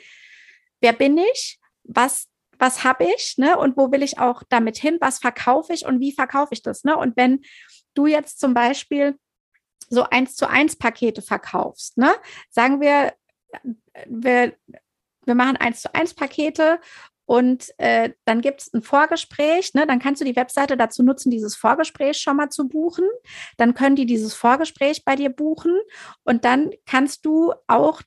wer 0.82 0.94
bin 0.94 1.18
ich, 1.18 1.60
was, 1.84 2.28
was 2.60 2.84
habe 2.84 3.06
ich, 3.16 3.38
ne? 3.38 3.58
Und 3.58 3.78
wo 3.78 3.92
will 3.92 4.04
ich 4.04 4.20
auch 4.20 4.44
damit 4.50 4.78
hin, 4.78 4.98
was 5.02 5.20
verkaufe 5.20 5.74
ich 5.74 5.86
und 5.86 6.00
wie 6.00 6.12
verkaufe 6.12 6.54
ich 6.54 6.62
das? 6.62 6.84
Ne? 6.84 6.96
Und 6.96 7.18
wenn 7.18 7.42
du 7.94 8.06
jetzt 8.06 8.40
zum 8.40 8.54
Beispiel 8.54 9.18
so 9.90 10.04
eins 10.04 10.36
zu 10.36 10.48
eins 10.50 10.76
Pakete 10.78 11.22
verkaufst, 11.22 11.98
ne? 11.98 12.14
Sagen 12.50 12.80
wir, 12.82 13.14
wir, 14.06 14.56
wir 15.26 15.36
machen 15.36 15.58
eins 15.58 15.82
zu 15.82 15.94
eins 15.94 16.14
Pakete 16.14 16.80
und 17.32 17.74
äh, 17.78 18.12
dann 18.26 18.42
gibt 18.42 18.60
es 18.60 18.74
ein 18.74 18.82
Vorgespräch, 18.82 19.74
ne? 19.74 19.88
dann 19.88 20.00
kannst 20.00 20.20
du 20.20 20.26
die 20.26 20.36
Webseite 20.36 20.76
dazu 20.76 21.02
nutzen, 21.02 21.32
dieses 21.32 21.56
Vorgespräch 21.56 22.18
schon 22.18 22.36
mal 22.36 22.50
zu 22.50 22.68
buchen. 22.68 23.06
Dann 23.56 23.74
können 23.74 23.96
die 23.96 24.06
dieses 24.06 24.34
Vorgespräch 24.34 25.06
bei 25.06 25.16
dir 25.16 25.30
buchen 25.30 25.80
und 26.26 26.44
dann 26.44 26.72
kannst 26.86 27.26
du 27.26 27.54
auch 27.68 28.02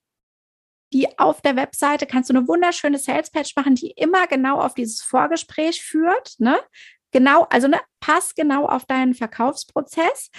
die 0.92 1.18
auf 1.18 1.40
der 1.40 1.56
Webseite, 1.56 2.04
kannst 2.04 2.28
du 2.28 2.36
eine 2.36 2.46
wunderschöne 2.46 2.98
Sales 2.98 3.30
Page 3.30 3.56
machen, 3.56 3.74
die 3.76 3.92
immer 3.92 4.26
genau 4.26 4.60
auf 4.60 4.74
dieses 4.74 5.00
Vorgespräch 5.00 5.82
führt. 5.82 6.34
Ne? 6.36 6.60
Genau, 7.10 7.46
also 7.48 7.66
ne, 7.66 7.80
pass 8.00 8.34
genau 8.34 8.66
auf 8.66 8.84
deinen 8.84 9.14
Verkaufsprozess. 9.14 10.30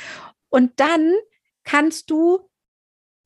Und 0.50 0.80
dann 0.80 1.12
kannst 1.63 2.12
du 2.12 2.48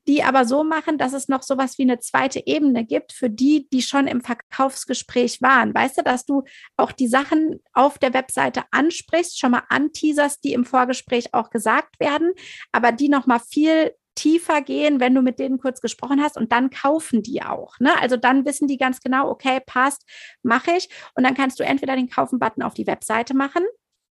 die 0.09 0.23
aber 0.23 0.43
so 0.45 0.63
machen, 0.63 0.97
dass 0.97 1.13
es 1.13 1.27
noch 1.27 1.43
sowas 1.43 1.77
wie 1.77 1.83
eine 1.83 1.99
zweite 1.99 2.41
Ebene 2.47 2.83
gibt 2.83 3.13
für 3.13 3.29
die, 3.29 3.69
die 3.69 3.83
schon 3.83 4.07
im 4.07 4.21
Verkaufsgespräch 4.21 5.39
waren. 5.39 5.71
Weißt 5.71 5.99
du, 5.99 6.01
dass 6.01 6.25
du 6.25 6.45
auch 6.77 6.91
die 6.91 7.07
Sachen 7.07 7.61
auf 7.73 7.99
der 7.99 8.15
Webseite 8.15 8.63
ansprichst, 8.71 9.39
schon 9.39 9.51
mal 9.51 9.63
anteaserst, 9.69 10.43
die 10.43 10.53
im 10.53 10.65
Vorgespräch 10.65 11.35
auch 11.35 11.51
gesagt 11.51 11.99
werden, 11.99 12.33
aber 12.71 12.91
die 12.91 13.07
noch 13.07 13.27
mal 13.27 13.37
viel 13.37 13.93
tiefer 14.15 14.63
gehen, 14.63 14.99
wenn 14.99 15.13
du 15.13 15.21
mit 15.21 15.37
denen 15.37 15.59
kurz 15.59 15.79
gesprochen 15.79 16.23
hast 16.23 16.37
und 16.37 16.51
dann 16.51 16.71
kaufen 16.71 17.21
die 17.21 17.43
auch. 17.43 17.79
Ne? 17.79 17.91
Also 18.01 18.17
dann 18.17 18.45
wissen 18.45 18.67
die 18.67 18.77
ganz 18.77 19.01
genau, 19.01 19.29
okay, 19.29 19.61
passt, 19.63 20.09
mache 20.41 20.71
ich. 20.71 20.89
Und 21.13 21.23
dann 21.23 21.35
kannst 21.35 21.59
du 21.59 21.63
entweder 21.63 21.95
den 21.95 22.09
Kaufen-Button 22.09 22.63
auf 22.63 22.73
die 22.73 22.87
Webseite 22.87 23.35
machen, 23.35 23.63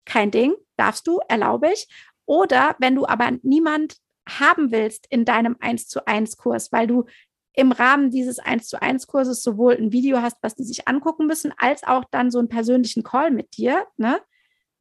kein 0.04 0.30
Ding, 0.30 0.54
darfst 0.76 1.08
du, 1.08 1.18
erlaube 1.28 1.72
ich. 1.72 1.88
Oder 2.26 2.76
wenn 2.78 2.94
du 2.94 3.06
aber 3.06 3.32
niemand 3.42 3.96
haben 4.38 4.70
willst 4.70 5.06
in 5.10 5.24
deinem 5.24 5.56
1 5.60 5.88
zu 5.88 6.06
1 6.06 6.36
Kurs, 6.36 6.70
weil 6.72 6.86
du 6.86 7.06
im 7.52 7.72
Rahmen 7.72 8.10
dieses 8.10 8.38
1 8.38 8.68
zu 8.68 8.80
1 8.80 9.06
Kurses 9.06 9.42
sowohl 9.42 9.74
ein 9.74 9.92
Video 9.92 10.22
hast, 10.22 10.36
was 10.42 10.54
die 10.54 10.64
sich 10.64 10.86
angucken 10.86 11.26
müssen, 11.26 11.52
als 11.56 11.82
auch 11.84 12.04
dann 12.10 12.30
so 12.30 12.38
einen 12.38 12.48
persönlichen 12.48 13.02
Call 13.02 13.30
mit 13.30 13.56
dir, 13.56 13.86
ne? 13.96 14.20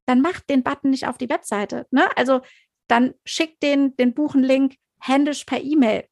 Dann 0.05 0.21
mach 0.21 0.39
den 0.41 0.63
Button 0.63 0.91
nicht 0.91 1.07
auf 1.07 1.17
die 1.17 1.29
Webseite, 1.29 1.87
ne? 1.91 2.15
Also 2.15 2.41
dann 2.87 3.13
schick 3.25 3.59
den, 3.59 3.95
den 3.95 4.13
Buchenlink 4.13 4.75
händisch 4.99 5.45
per 5.45 5.61
E-Mail. 5.61 6.05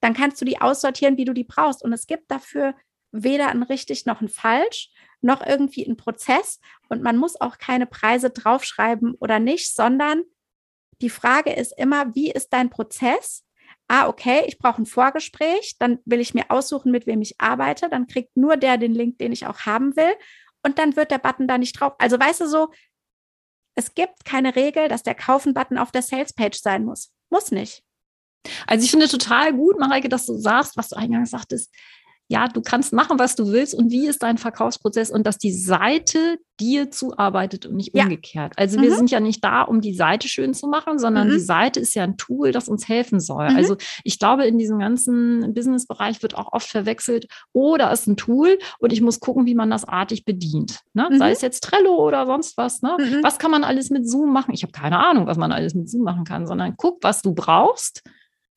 Dann 0.00 0.14
kannst 0.14 0.40
du 0.40 0.44
die 0.44 0.60
aussortieren, 0.60 1.16
wie 1.16 1.24
du 1.24 1.32
die 1.32 1.44
brauchst. 1.44 1.82
Und 1.82 1.92
es 1.92 2.06
gibt 2.06 2.30
dafür 2.30 2.74
weder 3.12 3.48
ein 3.48 3.62
richtig 3.62 4.06
noch 4.06 4.20
ein 4.20 4.28
falsch, 4.28 4.90
noch 5.20 5.44
irgendwie 5.44 5.84
ein 5.86 5.96
Prozess. 5.96 6.60
Und 6.88 7.02
man 7.02 7.16
muss 7.16 7.40
auch 7.40 7.58
keine 7.58 7.86
Preise 7.86 8.30
draufschreiben 8.30 9.14
oder 9.14 9.38
nicht, 9.38 9.74
sondern 9.74 10.22
die 11.00 11.10
Frage 11.10 11.52
ist 11.52 11.72
immer, 11.76 12.14
wie 12.14 12.30
ist 12.30 12.52
dein 12.52 12.70
Prozess? 12.70 13.44
Ah, 13.88 14.08
okay, 14.08 14.44
ich 14.46 14.58
brauche 14.58 14.82
ein 14.82 14.86
Vorgespräch, 14.86 15.76
dann 15.78 15.98
will 16.04 16.20
ich 16.20 16.34
mir 16.34 16.50
aussuchen, 16.50 16.92
mit 16.92 17.06
wem 17.06 17.20
ich 17.20 17.40
arbeite, 17.40 17.88
dann 17.88 18.06
kriegt 18.06 18.36
nur 18.36 18.56
der 18.56 18.78
den 18.78 18.94
Link, 18.94 19.18
den 19.18 19.32
ich 19.32 19.46
auch 19.46 19.60
haben 19.60 19.96
will 19.96 20.12
und 20.62 20.78
dann 20.78 20.96
wird 20.96 21.10
der 21.10 21.18
Button 21.18 21.48
da 21.48 21.58
nicht 21.58 21.78
drauf. 21.78 21.94
Also 21.98 22.18
weißt 22.18 22.40
du 22.42 22.48
so, 22.48 22.70
es 23.74 23.94
gibt 23.94 24.24
keine 24.24 24.54
Regel, 24.54 24.88
dass 24.88 25.02
der 25.02 25.14
Kaufen-Button 25.14 25.78
auf 25.78 25.90
der 25.92 26.02
Sales-Page 26.02 26.58
sein 26.58 26.84
muss. 26.84 27.12
Muss 27.30 27.50
nicht. 27.50 27.82
Also 28.66 28.84
ich 28.84 28.90
finde 28.90 29.08
total 29.08 29.52
gut, 29.52 29.78
Mareike, 29.78 30.08
dass 30.08 30.26
du 30.26 30.36
sagst, 30.36 30.76
was 30.76 30.88
du 30.90 30.96
eingangs 30.96 31.30
sagtest, 31.30 31.72
ja, 32.32 32.48
du 32.48 32.62
kannst 32.62 32.94
machen, 32.94 33.18
was 33.18 33.36
du 33.36 33.52
willst 33.52 33.74
und 33.74 33.90
wie 33.90 34.06
ist 34.06 34.22
dein 34.22 34.38
Verkaufsprozess 34.38 35.10
und 35.10 35.26
dass 35.26 35.36
die 35.36 35.52
Seite 35.52 36.38
dir 36.58 36.90
zuarbeitet 36.90 37.66
und 37.66 37.76
nicht 37.76 37.94
ja. 37.94 38.04
umgekehrt. 38.04 38.54
Also 38.56 38.78
mhm. 38.78 38.82
wir 38.82 38.96
sind 38.96 39.10
ja 39.10 39.20
nicht 39.20 39.44
da, 39.44 39.62
um 39.62 39.82
die 39.82 39.92
Seite 39.92 40.28
schön 40.28 40.54
zu 40.54 40.66
machen, 40.66 40.98
sondern 40.98 41.28
mhm. 41.28 41.32
die 41.32 41.40
Seite 41.40 41.78
ist 41.78 41.94
ja 41.94 42.04
ein 42.04 42.16
Tool, 42.16 42.50
das 42.50 42.68
uns 42.68 42.88
helfen 42.88 43.20
soll. 43.20 43.50
Mhm. 43.50 43.56
Also 43.56 43.76
ich 44.02 44.18
glaube, 44.18 44.46
in 44.46 44.56
diesem 44.56 44.78
ganzen 44.78 45.52
Businessbereich 45.52 46.22
wird 46.22 46.34
auch 46.34 46.52
oft 46.52 46.68
verwechselt, 46.68 47.26
oh, 47.52 47.76
da 47.76 47.92
ist 47.92 48.06
ein 48.06 48.16
Tool 48.16 48.58
und 48.78 48.94
ich 48.94 49.02
muss 49.02 49.20
gucken, 49.20 49.44
wie 49.44 49.54
man 49.54 49.68
das 49.68 49.84
artig 49.84 50.24
bedient. 50.24 50.80
Ne? 50.94 51.08
Sei 51.18 51.26
mhm. 51.26 51.32
es 51.32 51.42
jetzt 51.42 51.64
Trello 51.64 51.96
oder 51.96 52.24
sonst 52.24 52.56
was. 52.56 52.80
Ne? 52.80 52.96
Mhm. 52.98 53.22
Was 53.22 53.38
kann 53.38 53.50
man 53.50 53.62
alles 53.62 53.90
mit 53.90 54.08
Zoom 54.08 54.32
machen? 54.32 54.54
Ich 54.54 54.62
habe 54.62 54.72
keine 54.72 55.04
Ahnung, 55.04 55.26
was 55.26 55.36
man 55.36 55.52
alles 55.52 55.74
mit 55.74 55.90
Zoom 55.90 56.04
machen 56.04 56.24
kann, 56.24 56.46
sondern 56.46 56.76
guck, 56.78 57.04
was 57.04 57.20
du 57.20 57.34
brauchst 57.34 58.02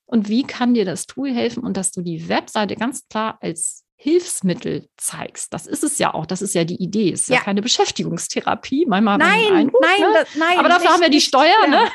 und 0.05 0.29
wie 0.29 0.43
kann 0.43 0.73
dir 0.73 0.85
das 0.85 1.07
Tool 1.07 1.33
helfen 1.33 1.63
und 1.63 1.77
dass 1.77 1.91
du 1.91 2.01
die 2.01 2.29
Webseite 2.29 2.75
ganz 2.75 3.07
klar 3.07 3.37
als 3.41 3.85
Hilfsmittel 3.97 4.89
zeigst. 4.97 5.53
Das 5.53 5.65
ist 5.65 5.83
es 5.83 5.97
ja 5.97 6.13
auch. 6.13 6.25
Das 6.25 6.41
ist 6.41 6.53
ja 6.53 6.63
die 6.63 6.75
Idee. 6.75 7.11
Es 7.11 7.21
ist 7.21 7.29
ja, 7.29 7.35
ja 7.35 7.41
keine 7.41 7.61
Beschäftigungstherapie. 7.61 8.85
Manchmal 8.87 9.17
nein, 9.17 9.53
Eindruck, 9.53 9.81
nein, 9.81 10.01
ne? 10.01 10.13
das, 10.13 10.35
nein. 10.35 10.59
Aber 10.59 10.67
dafür 10.67 10.81
nicht, 10.81 10.93
haben 10.93 11.01
wir 11.01 11.09
die 11.09 11.21
Steuer, 11.21 11.55
ja. 11.63 11.67
ne? 11.67 11.89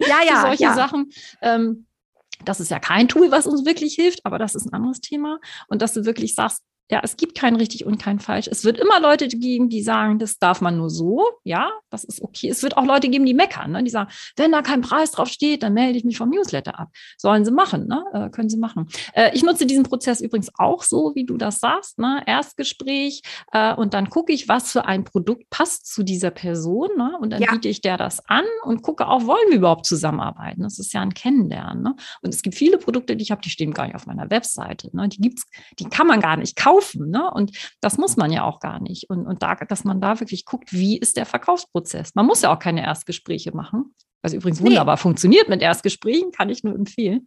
Ja, 0.00 0.20
ja. 0.26 0.34
Für 0.36 0.46
solche 0.46 0.62
ja. 0.62 0.74
Sachen. 0.74 1.10
Ähm, 1.42 1.86
das 2.44 2.60
ist 2.60 2.70
ja 2.70 2.78
kein 2.78 3.08
Tool, 3.08 3.30
was 3.30 3.46
uns 3.46 3.66
wirklich 3.66 3.94
hilft, 3.94 4.24
aber 4.24 4.38
das 4.38 4.54
ist 4.54 4.66
ein 4.66 4.72
anderes 4.72 5.00
Thema. 5.00 5.38
Und 5.68 5.82
dass 5.82 5.92
du 5.92 6.06
wirklich 6.06 6.34
sagst, 6.34 6.62
ja, 6.90 7.00
es 7.04 7.16
gibt 7.16 7.38
kein 7.38 7.54
richtig 7.54 7.86
und 7.86 7.98
kein 7.98 8.18
falsch. 8.18 8.48
Es 8.50 8.64
wird 8.64 8.76
immer 8.76 9.00
Leute 9.00 9.28
geben, 9.28 9.68
die 9.68 9.80
sagen, 9.80 10.18
das 10.18 10.38
darf 10.38 10.60
man 10.60 10.76
nur 10.76 10.90
so. 10.90 11.24
Ja, 11.44 11.70
das 11.88 12.02
ist 12.02 12.20
okay. 12.20 12.48
Es 12.48 12.64
wird 12.64 12.76
auch 12.76 12.84
Leute 12.84 13.08
geben, 13.08 13.24
die 13.24 13.34
meckern, 13.34 13.70
ne? 13.70 13.84
die 13.84 13.90
sagen, 13.90 14.10
wenn 14.36 14.50
da 14.50 14.60
kein 14.60 14.80
Preis 14.80 15.12
drauf 15.12 15.28
steht, 15.28 15.62
dann 15.62 15.72
melde 15.72 15.98
ich 15.98 16.04
mich 16.04 16.18
vom 16.18 16.30
Newsletter 16.30 16.80
ab. 16.80 16.88
Sollen 17.16 17.44
sie 17.44 17.52
machen, 17.52 17.86
ne? 17.86 18.04
Äh, 18.12 18.30
können 18.30 18.48
sie 18.48 18.56
machen. 18.56 18.88
Äh, 19.12 19.30
ich 19.34 19.44
nutze 19.44 19.66
diesen 19.66 19.84
Prozess 19.84 20.20
übrigens 20.20 20.50
auch 20.58 20.82
so, 20.82 21.12
wie 21.14 21.24
du 21.24 21.36
das 21.36 21.60
sagst. 21.60 22.00
Ne? 22.00 22.24
Erstgespräch 22.26 23.22
äh, 23.52 23.72
und 23.72 23.94
dann 23.94 24.10
gucke 24.10 24.32
ich, 24.32 24.48
was 24.48 24.72
für 24.72 24.84
ein 24.84 25.04
Produkt 25.04 25.48
passt 25.48 25.86
zu 25.92 26.02
dieser 26.02 26.32
Person. 26.32 26.88
Ne? 26.96 27.16
Und 27.20 27.30
dann 27.30 27.40
ja. 27.40 27.52
biete 27.52 27.68
ich 27.68 27.82
der 27.82 27.98
das 27.98 28.20
an 28.28 28.44
und 28.64 28.82
gucke 28.82 29.06
auch, 29.06 29.26
wollen 29.26 29.48
wir 29.50 29.58
überhaupt 29.58 29.86
zusammenarbeiten? 29.86 30.62
Das 30.62 30.80
ist 30.80 30.92
ja 30.92 31.02
ein 31.02 31.14
Kennenlernen. 31.14 31.84
Ne? 31.84 31.94
Und 32.22 32.34
es 32.34 32.42
gibt 32.42 32.56
viele 32.56 32.78
Produkte, 32.78 33.14
die 33.14 33.22
ich 33.22 33.30
habe, 33.30 33.42
die 33.42 33.50
stehen 33.50 33.72
gar 33.72 33.86
nicht 33.86 33.94
auf 33.94 34.06
meiner 34.06 34.28
Webseite. 34.28 34.90
Ne? 34.92 35.08
Die 35.08 35.20
gibt's, 35.20 35.44
die 35.78 35.84
kann 35.84 36.08
man 36.08 36.20
gar 36.20 36.36
nicht 36.36 36.56
kaufen 36.56 36.79
kaufen. 36.80 37.10
Ne? 37.10 37.30
Und 37.30 37.52
das 37.80 37.98
muss 37.98 38.16
man 38.16 38.32
ja 38.32 38.44
auch 38.44 38.60
gar 38.60 38.80
nicht. 38.80 39.08
Und, 39.10 39.26
und 39.26 39.42
da, 39.42 39.54
dass 39.54 39.84
man 39.84 40.00
da 40.00 40.20
wirklich 40.20 40.44
guckt, 40.44 40.72
wie 40.72 40.98
ist 40.98 41.16
der 41.16 41.26
Verkaufsprozess. 41.26 42.14
Man 42.14 42.26
muss 42.26 42.42
ja 42.42 42.52
auch 42.52 42.58
keine 42.58 42.82
Erstgespräche 42.82 43.54
machen. 43.54 43.94
Was 44.22 44.34
übrigens 44.34 44.60
wunderbar 44.60 44.96
nee. 44.96 45.00
funktioniert 45.00 45.48
mit 45.48 45.62
Erstgesprächen, 45.62 46.30
kann 46.30 46.50
ich 46.50 46.62
nur 46.62 46.74
empfehlen. 46.74 47.26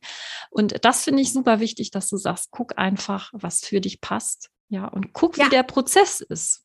Und 0.52 0.86
das 0.86 1.04
finde 1.04 1.24
ich 1.24 1.34
super 1.34 1.60
wichtig, 1.60 1.90
dass 1.90 2.08
du 2.08 2.18
sagst, 2.18 2.50
guck 2.52 2.78
einfach, 2.78 3.32
was 3.34 3.62
für 3.62 3.82
dich 3.82 4.00
passt. 4.00 4.50
Ja, 4.70 4.88
und 4.88 5.12
guck, 5.14 5.38
ja. 5.38 5.46
wie 5.46 5.50
der 5.50 5.64
Prozess 5.64 6.22
ist. 6.22 6.64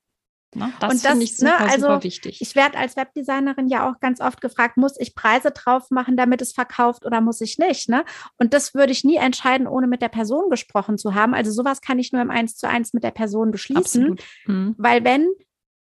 Ne? 0.54 0.72
Das, 0.80 0.92
und 0.92 1.04
das 1.04 1.10
finde 1.10 1.24
ich 1.24 1.36
super, 1.36 1.50
ne, 1.50 1.70
also 1.70 1.86
super 1.86 2.04
wichtig. 2.04 2.40
Ich 2.40 2.54
werde 2.54 2.78
als 2.78 2.96
Webdesignerin 2.96 3.68
ja 3.68 3.88
auch 3.88 4.00
ganz 4.00 4.20
oft 4.20 4.40
gefragt, 4.40 4.76
muss 4.76 4.98
ich 4.98 5.14
Preise 5.14 5.50
drauf 5.50 5.90
machen, 5.90 6.16
damit 6.16 6.40
es 6.40 6.52
verkauft 6.52 7.04
oder 7.04 7.20
muss 7.20 7.40
ich 7.40 7.58
nicht? 7.58 7.88
Ne? 7.88 8.04
Und 8.38 8.54
das 8.54 8.74
würde 8.74 8.92
ich 8.92 9.04
nie 9.04 9.16
entscheiden, 9.16 9.66
ohne 9.66 9.86
mit 9.86 10.00
der 10.00 10.08
Person 10.08 10.48
gesprochen 10.50 10.96
zu 10.96 11.14
haben. 11.14 11.34
Also 11.34 11.50
sowas 11.50 11.80
kann 11.80 11.98
ich 11.98 12.12
nur 12.12 12.22
im 12.22 12.30
Eins 12.30 12.56
zu 12.56 12.68
eins 12.68 12.94
mit 12.94 13.04
der 13.04 13.10
Person 13.10 13.50
beschließen. 13.50 14.16
Mhm. 14.46 14.74
Weil 14.78 15.04
wenn 15.04 15.28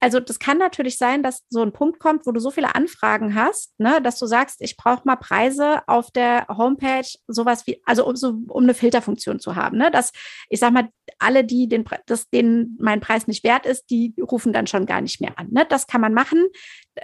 also 0.02 0.20
das 0.20 0.40
kann 0.40 0.58
natürlich 0.58 0.98
sein, 0.98 1.22
dass 1.22 1.44
so 1.50 1.62
ein 1.62 1.74
Punkt 1.74 2.00
kommt, 2.00 2.26
wo 2.26 2.32
du 2.32 2.40
so 2.40 2.50
viele 2.50 2.74
Anfragen 2.74 3.36
hast, 3.36 3.80
ne, 3.80 4.02
dass 4.02 4.18
du 4.18 4.26
sagst, 4.26 4.60
ich 4.62 4.76
brauche 4.76 5.04
mal 5.06 5.16
Preise 5.16 5.88
auf 5.88 6.10
der 6.10 6.48
Homepage, 6.50 7.08
sowas 7.28 7.68
wie, 7.68 7.82
also 7.86 8.08
um, 8.08 8.16
so, 8.16 8.30
um 8.48 8.64
eine 8.64 8.74
Filterfunktion 8.74 9.40
zu 9.40 9.56
haben, 9.56 9.78
ne, 9.78 9.92
dass 9.92 10.12
ich 10.50 10.60
sag 10.60 10.74
mal, 10.74 10.90
alle, 11.20 11.44
die 11.44 11.70
den, 11.70 11.86
das, 12.08 12.30
denen 12.32 12.78
mein 12.80 13.00
Preis 13.00 13.28
nicht 13.28 13.44
wert 13.44 13.68
ist, 13.68 13.92
die 13.92 14.16
rufen 14.20 14.54
dann 14.54 14.66
schon 14.66 14.88
gar 14.88 15.02
nicht 15.02 15.22
mehr 15.22 15.38
an. 15.38 15.50
Ne? 15.52 15.68
Das 15.70 15.86
kann 15.86 16.02
man 16.02 16.16
machen. 16.16 16.48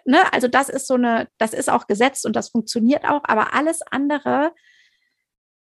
Ne? 0.06 0.18
Also 0.34 0.48
das 0.48 0.68
ist 0.70 0.88
so 0.88 0.96
eine, 0.96 1.28
das 1.38 1.54
ist 1.54 1.70
auch 1.70 1.86
gesetzt 1.86 2.26
und 2.26 2.36
das 2.36 2.50
funktioniert 2.50 3.06
auch, 3.06 3.22
aber 3.26 3.54
alles 3.54 3.82
andere, 3.84 4.54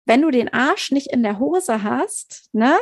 wenn 0.04 0.21
du 0.21 0.31
den 0.31 0.52
Arsch 0.52 0.90
nicht 0.90 1.11
in 1.11 1.23
der 1.23 1.38
Hose 1.38 1.83
hast, 1.83 2.50
ne, 2.52 2.76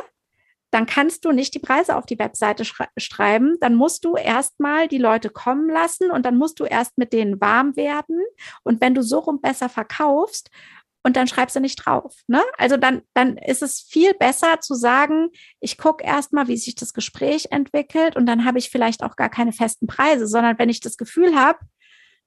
dann 0.73 0.85
kannst 0.85 1.25
du 1.25 1.31
nicht 1.31 1.53
die 1.53 1.59
Preise 1.59 1.95
auf 1.95 2.05
die 2.05 2.17
Webseite 2.17 2.65
schreiben. 2.97 3.57
Dann 3.61 3.75
musst 3.75 4.05
du 4.05 4.15
erstmal 4.15 4.87
die 4.87 4.97
Leute 4.97 5.29
kommen 5.29 5.69
lassen 5.69 6.09
und 6.11 6.25
dann 6.25 6.37
musst 6.37 6.59
du 6.59 6.65
erst 6.65 6.97
mit 6.97 7.13
denen 7.13 7.39
warm 7.39 7.75
werden. 7.75 8.19
Und 8.63 8.81
wenn 8.81 8.95
du 8.95 9.03
so 9.03 9.19
rum 9.19 9.41
besser 9.41 9.69
verkaufst, 9.69 10.49
und 11.05 11.17
dann 11.17 11.27
schreibst 11.27 11.55
du 11.55 11.59
nicht 11.59 11.75
drauf. 11.75 12.15
Ne? 12.27 12.41
Also 12.57 12.77
dann, 12.77 13.01
dann 13.13 13.35
ist 13.35 13.61
es 13.61 13.81
viel 13.81 14.13
besser 14.13 14.61
zu 14.61 14.73
sagen, 14.73 15.29
ich 15.59 15.77
gucke 15.77 16.03
erstmal, 16.03 16.47
wie 16.47 16.55
sich 16.55 16.75
das 16.75 16.93
Gespräch 16.93 17.47
entwickelt 17.51 18.15
und 18.15 18.25
dann 18.25 18.45
habe 18.45 18.57
ich 18.57 18.69
vielleicht 18.69 19.03
auch 19.03 19.17
gar 19.17 19.29
keine 19.29 19.51
festen 19.51 19.85
Preise, 19.85 20.27
sondern 20.27 20.57
wenn 20.57 20.69
ich 20.69 20.79
das 20.79 20.95
Gefühl 20.95 21.35
habe, 21.35 21.59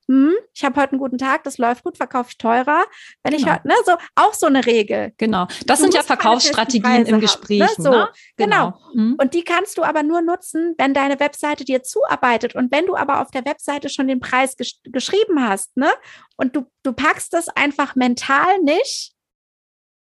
hm, 0.09 0.35
ich 0.55 0.65
habe 0.65 0.81
heute 0.81 0.93
einen 0.93 1.01
guten 1.01 1.19
Tag, 1.19 1.43
das 1.45 1.59
läuft 1.59 1.83
gut, 1.83 1.97
verkaufe 1.97 2.29
ich 2.31 2.39
teurer. 2.39 2.85
Wenn 3.25 3.37
genau. 3.37 3.57
ich, 3.57 3.65
ne, 3.65 3.75
so 3.85 3.93
auch 4.15 4.35
so 4.35 4.47
eine 4.47 4.65
Regel. 4.65 5.13
Genau, 5.17 5.47
das 5.67 5.79
du 5.79 5.85
sind 5.85 5.95
ja 5.95 6.03
Verkaufsstrategien 6.03 7.07
im 7.07 7.21
Gespräch. 7.21 7.63
Haben, 7.63 7.83
ne? 7.83 7.83
So, 7.83 7.91
ne? 7.91 8.09
genau. 8.37 8.73
genau. 8.73 8.93
Mhm. 8.95 9.17
Und 9.21 9.35
die 9.35 9.43
kannst 9.43 9.79
du 9.79 9.83
aber 9.83 10.05
nur 10.05 10.23
nutzen, 10.23 10.75
wenn 10.79 10.95
deine 10.95 11.19
Webseite 11.19 11.65
dir 11.65 11.83
zuarbeitet 11.83 12.55
und 12.55 12.71
wenn 12.71 12.87
du 12.87 12.95
aber 12.95 13.21
auf 13.21 13.31
der 13.33 13.45
Webseite 13.45 13.89
schon 13.89 14.07
den 14.07 14.21
Preis 14.21 14.57
gesch 14.57 14.77
geschrieben 14.85 15.47
hast, 15.47 15.77
ne, 15.77 15.91
und 16.37 16.55
du 16.55 16.67
du 16.85 16.93
packst 16.93 17.33
das 17.33 17.49
einfach 17.49 17.97
mental 17.97 18.61
nicht 18.63 19.17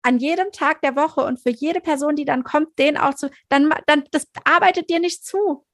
an 0.03 0.19
jedem 0.19 0.51
Tag 0.51 0.81
der 0.81 0.95
Woche 0.95 1.21
und 1.21 1.39
für 1.39 1.49
jede 1.49 1.79
Person, 1.79 2.15
die 2.15 2.25
dann 2.25 2.43
kommt, 2.43 2.77
den 2.77 2.97
auch 2.97 3.13
zu, 3.13 3.29
dann, 3.49 3.73
dann, 3.87 4.03
das 4.11 4.27
arbeitet 4.43 4.89
dir 4.89 4.99
nicht 4.99 5.25
zu. 5.25 5.65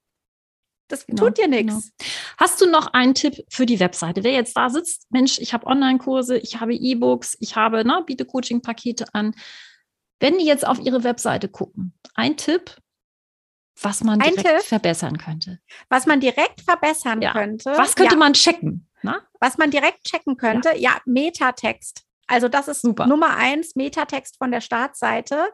Das 0.89 1.05
genau, 1.05 1.24
tut 1.25 1.38
dir 1.38 1.48
nichts. 1.48 1.91
Genau. 1.98 2.12
Hast 2.38 2.60
du 2.60 2.69
noch 2.69 2.93
einen 2.93 3.13
Tipp 3.13 3.46
für 3.50 3.65
die 3.65 3.79
Webseite? 3.79 4.24
Wer 4.24 4.34
jetzt 4.34 4.58
da 4.58 4.69
sitzt, 4.69 5.10
Mensch, 5.12 5.39
ich 5.39 5.53
habe 5.53 5.67
Online-Kurse, 5.67 6.38
ich 6.38 6.60
habe 6.60 6.74
E-Books, 6.74 7.38
ich 7.39 7.55
habe, 7.55 7.86
ne, 7.86 8.03
biete 8.05 8.25
Coaching-Pakete 8.25 9.05
an. 9.13 9.34
Wenn 10.19 10.38
die 10.38 10.46
jetzt 10.46 10.67
auf 10.67 10.79
ihre 10.79 11.03
Webseite 11.03 11.48
gucken, 11.48 11.93
ein 12.15 12.36
Tipp, 12.36 12.75
was 13.81 14.03
man 14.03 14.19
direkt 14.19 14.46
Tipp, 14.46 14.62
verbessern 14.63 15.17
könnte. 15.17 15.60
Was 15.88 16.05
man 16.05 16.19
direkt 16.19 16.62
verbessern 16.62 17.22
ja. 17.22 17.31
könnte. 17.31 17.72
Was 17.77 17.96
könnte 17.96 18.15
ja. 18.15 18.19
man 18.19 18.34
checken? 18.34 18.89
Na? 19.03 19.22
Was 19.39 19.58
man 19.58 19.72
direkt 19.72 20.03
checken 20.03 20.36
könnte, 20.36 20.69
ja, 20.69 20.96
ja 20.96 21.01
Metatext. 21.05 22.05
Also 22.29 22.48
das 22.48 22.67
ist 22.67 22.81
Super. 22.81 23.07
Nummer 23.07 23.36
eins, 23.36 23.75
Metatext 23.75 24.38
von 24.38 24.51
der 24.51 24.62
Startseite. 24.62 25.50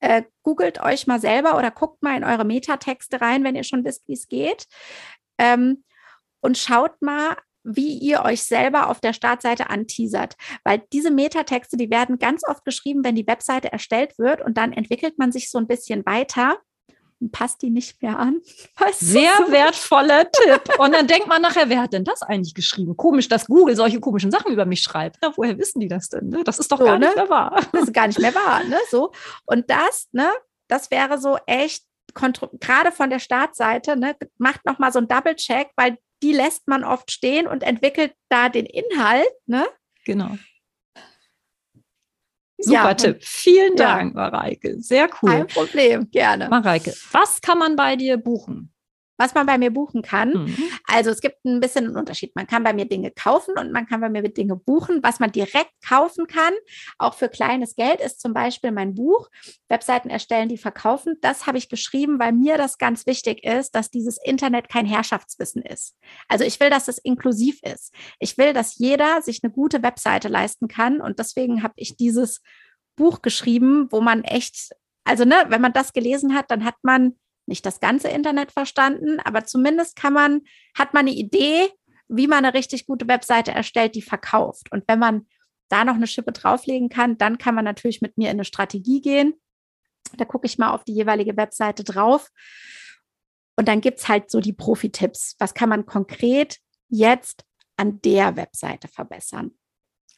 Äh, 0.00 0.24
googelt 0.42 0.80
euch 0.80 1.06
mal 1.06 1.20
selber 1.20 1.56
oder 1.56 1.70
guckt 1.70 2.02
mal 2.02 2.16
in 2.16 2.24
eure 2.24 2.44
Metatexte 2.44 3.20
rein, 3.20 3.44
wenn 3.44 3.54
ihr 3.54 3.64
schon 3.64 3.84
wisst, 3.84 4.06
wie 4.08 4.14
es 4.14 4.28
geht. 4.28 4.66
Ähm, 5.38 5.84
und 6.40 6.58
schaut 6.58 7.00
mal, 7.00 7.36
wie 7.64 7.96
ihr 7.98 8.22
euch 8.22 8.42
selber 8.42 8.88
auf 8.88 9.00
der 9.00 9.12
Startseite 9.12 9.70
anteasert. 9.70 10.34
Weil 10.64 10.82
diese 10.92 11.10
Metatexte, 11.10 11.76
die 11.76 11.90
werden 11.90 12.18
ganz 12.18 12.42
oft 12.46 12.64
geschrieben, 12.64 13.04
wenn 13.04 13.14
die 13.14 13.26
Webseite 13.26 13.72
erstellt 13.72 14.18
wird 14.18 14.42
und 14.42 14.58
dann 14.58 14.72
entwickelt 14.72 15.18
man 15.18 15.32
sich 15.32 15.50
so 15.50 15.58
ein 15.58 15.68
bisschen 15.68 16.04
weiter 16.04 16.58
passt 17.30 17.62
die 17.62 17.70
nicht 17.70 18.02
mehr 18.02 18.18
an. 18.18 18.40
Weißt 18.78 19.00
Sehr 19.00 19.32
so? 19.38 19.52
wertvoller 19.52 20.30
Tipp. 20.32 20.78
Und 20.78 20.94
dann 20.94 21.06
denkt 21.06 21.28
man 21.28 21.42
nachher, 21.42 21.68
wer 21.68 21.82
hat 21.82 21.92
denn 21.92 22.04
das 22.04 22.22
eigentlich 22.22 22.54
geschrieben? 22.54 22.96
Komisch, 22.96 23.28
dass 23.28 23.46
Google 23.46 23.76
solche 23.76 24.00
komischen 24.00 24.30
Sachen 24.30 24.52
über 24.52 24.64
mich 24.64 24.82
schreibt. 24.82 25.18
Ja, 25.22 25.32
woher 25.36 25.58
wissen 25.58 25.80
die 25.80 25.88
das 25.88 26.08
denn? 26.08 26.28
Ne? 26.28 26.42
Das 26.44 26.58
ist 26.58 26.72
doch 26.72 26.78
so, 26.78 26.84
gar 26.84 26.98
nicht 26.98 27.14
ne? 27.14 27.22
mehr 27.22 27.30
wahr. 27.30 27.60
Das 27.72 27.82
ist 27.84 27.94
gar 27.94 28.06
nicht 28.06 28.18
mehr 28.18 28.34
wahr. 28.34 28.64
Ne? 28.64 28.78
So. 28.90 29.12
Und 29.46 29.70
das, 29.70 30.08
ne, 30.12 30.28
das 30.68 30.90
wäre 30.90 31.18
so 31.18 31.38
echt, 31.46 31.84
gerade 32.14 32.92
von 32.92 33.10
der 33.10 33.18
Startseite, 33.18 33.96
ne, 33.96 34.16
macht 34.38 34.64
nochmal 34.64 34.92
so 34.92 34.98
einen 34.98 35.08
Double-Check, 35.08 35.70
weil 35.76 35.98
die 36.22 36.32
lässt 36.32 36.68
man 36.68 36.84
oft 36.84 37.10
stehen 37.10 37.46
und 37.46 37.62
entwickelt 37.62 38.14
da 38.28 38.48
den 38.48 38.66
Inhalt. 38.66 39.30
Ne? 39.46 39.66
Genau. 40.04 40.36
Super 42.62 42.74
ja, 42.74 42.94
Tipp. 42.94 43.18
Vielen 43.22 43.76
Dank, 43.76 44.14
ja. 44.14 44.20
Mareike. 44.20 44.80
Sehr 44.80 45.08
cool. 45.20 45.30
Kein 45.30 45.46
Problem, 45.46 46.10
gerne. 46.10 46.48
Mareike, 46.48 46.94
was 47.12 47.40
kann 47.40 47.58
man 47.58 47.76
bei 47.76 47.96
dir 47.96 48.16
buchen? 48.16 48.71
Was 49.22 49.34
man 49.34 49.46
bei 49.46 49.56
mir 49.56 49.72
buchen 49.72 50.02
kann. 50.02 50.32
Mhm. 50.32 50.56
Also 50.84 51.10
es 51.10 51.20
gibt 51.20 51.44
ein 51.44 51.60
bisschen 51.60 51.86
einen 51.86 51.96
Unterschied. 51.96 52.34
Man 52.34 52.48
kann 52.48 52.64
bei 52.64 52.72
mir 52.72 52.86
Dinge 52.86 53.12
kaufen 53.12 53.54
und 53.56 53.70
man 53.70 53.86
kann 53.86 54.00
bei 54.00 54.08
mir 54.08 54.22
Dinge 54.22 54.56
buchen. 54.56 54.98
Was 55.04 55.20
man 55.20 55.30
direkt 55.30 55.70
kaufen 55.86 56.26
kann, 56.26 56.52
auch 56.98 57.14
für 57.14 57.28
kleines 57.28 57.76
Geld, 57.76 58.00
ist 58.00 58.20
zum 58.20 58.34
Beispiel 58.34 58.72
mein 58.72 58.96
Buch, 58.96 59.28
Webseiten 59.68 60.10
erstellen, 60.10 60.48
die 60.48 60.58
verkaufen. 60.58 61.18
Das 61.20 61.46
habe 61.46 61.56
ich 61.56 61.68
geschrieben, 61.68 62.18
weil 62.18 62.32
mir 62.32 62.58
das 62.58 62.78
ganz 62.78 63.06
wichtig 63.06 63.44
ist, 63.44 63.76
dass 63.76 63.90
dieses 63.90 64.18
Internet 64.24 64.68
kein 64.68 64.86
Herrschaftswissen 64.86 65.62
ist. 65.62 65.94
Also 66.26 66.44
ich 66.44 66.58
will, 66.58 66.70
dass 66.70 66.88
es 66.88 66.98
inklusiv 66.98 67.60
ist. 67.62 67.94
Ich 68.18 68.36
will, 68.38 68.52
dass 68.52 68.76
jeder 68.76 69.22
sich 69.22 69.40
eine 69.44 69.52
gute 69.52 69.84
Webseite 69.84 70.26
leisten 70.26 70.66
kann. 70.66 71.00
Und 71.00 71.20
deswegen 71.20 71.62
habe 71.62 71.74
ich 71.76 71.96
dieses 71.96 72.42
Buch 72.96 73.22
geschrieben, 73.22 73.86
wo 73.90 74.00
man 74.00 74.24
echt, 74.24 74.72
also 75.04 75.24
ne, 75.24 75.36
wenn 75.48 75.60
man 75.60 75.72
das 75.72 75.92
gelesen 75.92 76.34
hat, 76.34 76.50
dann 76.50 76.64
hat 76.64 76.76
man 76.82 77.14
nicht 77.46 77.66
das 77.66 77.80
ganze 77.80 78.08
Internet 78.08 78.52
verstanden, 78.52 79.20
aber 79.20 79.44
zumindest 79.44 79.96
kann 79.96 80.12
man, 80.12 80.42
hat 80.76 80.94
man 80.94 81.06
eine 81.06 81.14
Idee, 81.14 81.68
wie 82.08 82.26
man 82.26 82.44
eine 82.44 82.54
richtig 82.54 82.86
gute 82.86 83.08
Webseite 83.08 83.52
erstellt, 83.52 83.94
die 83.94 84.02
verkauft. 84.02 84.70
Und 84.70 84.84
wenn 84.86 84.98
man 84.98 85.26
da 85.68 85.84
noch 85.84 85.94
eine 85.94 86.06
Schippe 86.06 86.32
drauflegen 86.32 86.88
kann, 86.88 87.16
dann 87.18 87.38
kann 87.38 87.54
man 87.54 87.64
natürlich 87.64 88.02
mit 88.02 88.18
mir 88.18 88.26
in 88.26 88.36
eine 88.36 88.44
Strategie 88.44 89.00
gehen. 89.00 89.34
Da 90.16 90.24
gucke 90.24 90.46
ich 90.46 90.58
mal 90.58 90.72
auf 90.72 90.84
die 90.84 90.94
jeweilige 90.94 91.36
Webseite 91.36 91.84
drauf. 91.84 92.28
Und 93.56 93.68
dann 93.68 93.80
gibt 93.80 93.98
es 93.98 94.08
halt 94.08 94.30
so 94.30 94.40
die 94.40 94.52
Profi-Tipps. 94.52 95.36
Was 95.38 95.54
kann 95.54 95.68
man 95.68 95.86
konkret 95.86 96.58
jetzt 96.88 97.44
an 97.76 98.00
der 98.02 98.36
Webseite 98.36 98.88
verbessern? 98.88 99.52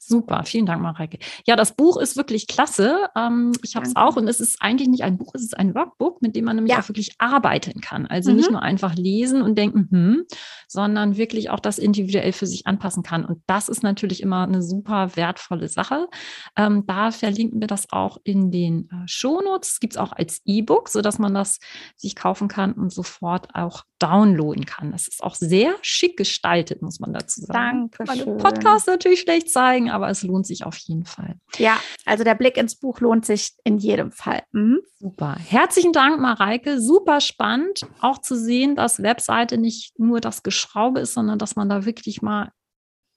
Super, 0.07 0.45
vielen 0.45 0.67
Dank, 0.67 0.83
Mareike. 0.83 1.19
Ja, 1.47 1.57
das 1.57 1.75
Buch 1.75 1.97
ist 1.97 2.17
wirklich 2.17 2.47
klasse. 2.47 3.09
Ähm, 3.17 3.53
ich 3.63 3.75
habe 3.75 3.87
es 3.87 3.97
auch 3.97 4.17
und 4.17 4.29
es 4.29 4.39
ist 4.39 4.61
eigentlich 4.61 4.89
nicht 4.89 5.03
ein 5.03 5.17
Buch, 5.17 5.33
es 5.35 5.43
ist 5.43 5.59
ein 5.59 5.75
Workbook, 5.75 6.21
mit 6.21 6.37
dem 6.37 6.45
man 6.45 6.57
nämlich 6.57 6.75
ja. 6.75 6.81
auch 6.81 6.89
wirklich 6.89 7.15
arbeiten 7.19 7.81
kann. 7.81 8.07
Also 8.07 8.31
mhm. 8.31 8.37
nicht 8.37 8.51
nur 8.51 8.63
einfach 8.63 8.95
lesen 8.97 9.41
und 9.41 9.57
denken, 9.57 9.89
hm, 9.91 10.25
sondern 10.69 11.17
wirklich 11.17 11.49
auch 11.49 11.61
das 11.61 11.79
individuell 11.79 12.33
für 12.33 12.47
sich 12.47 12.67
anpassen 12.67 13.03
kann. 13.03 13.25
Und 13.25 13.43
das 13.47 13.71
ist 13.71 13.83
natürlich 13.83 14.23
immer 14.23 14.43
eine 14.43 14.63
super 14.63 15.17
wertvolle 15.17 15.69
Sache. 15.69 16.09
Ähm, 16.57 16.85
da 16.87 17.11
verlinken 17.11 17.61
wir 17.61 17.67
das 17.67 17.91
auch 17.91 18.19
in 18.25 18.51
den 18.51 18.91
äh, 18.91 19.07
Shownotes. 19.07 19.73
Es 19.73 19.81
gibt 19.81 19.95
es 19.95 19.97
auch 19.99 20.13
als 20.13 20.43
E-Book, 20.45 20.91
sodass 20.91 21.19
man 21.19 21.33
das 21.33 21.61
sich 21.97 22.15
kaufen 22.15 22.49
kann 22.49 22.73
und 22.73 22.93
sofort 22.93 23.55
auch 23.55 23.85
downloaden 23.99 24.67
kann. 24.67 24.93
Das 24.93 25.09
ist 25.09 25.23
auch 25.23 25.35
sehr 25.35 25.75
schick 25.81 26.17
gestaltet, 26.17 26.83
muss 26.83 27.01
man 27.01 27.15
dazu 27.15 27.41
sagen. 27.41 27.91
Danke. 27.97 28.37
Podcast 28.37 28.87
natürlich 28.87 29.21
schlecht 29.21 29.51
zeigen, 29.51 29.91
aber 29.95 30.11
es 30.11 30.23
lohnt 30.23 30.47
sich 30.47 30.65
auf 30.65 30.77
jeden 30.77 31.05
Fall. 31.05 31.37
Ja, 31.57 31.81
also 32.05 32.25
der 32.25 32.35
Blick 32.35 32.57
ins 32.57 32.77
Buch 32.77 33.01
lohnt 33.01 33.25
sich 33.25 33.53
in 33.65 33.79
jedem 33.79 34.13
Fall. 34.13 34.43
Mhm. 34.53 34.81
Super. 34.99 35.37
Herzlichen 35.39 35.93
Dank, 35.93 36.21
Mareike. 36.21 36.81
Super 36.81 37.21
spannend, 37.21 37.87
auch 38.01 38.19
zu 38.19 38.37
sehen, 38.37 38.77
dass 38.77 39.03
Webseite 39.03 39.57
nicht 39.59 39.99
nur 39.99 40.21
das 40.21 40.43
Geschraube 40.43 41.01
ist, 41.01 41.15
sondern 41.15 41.39
dass 41.39 41.57
man 41.57 41.69
da 41.69 41.85
wirklich 41.85 42.21
mal 42.21 42.51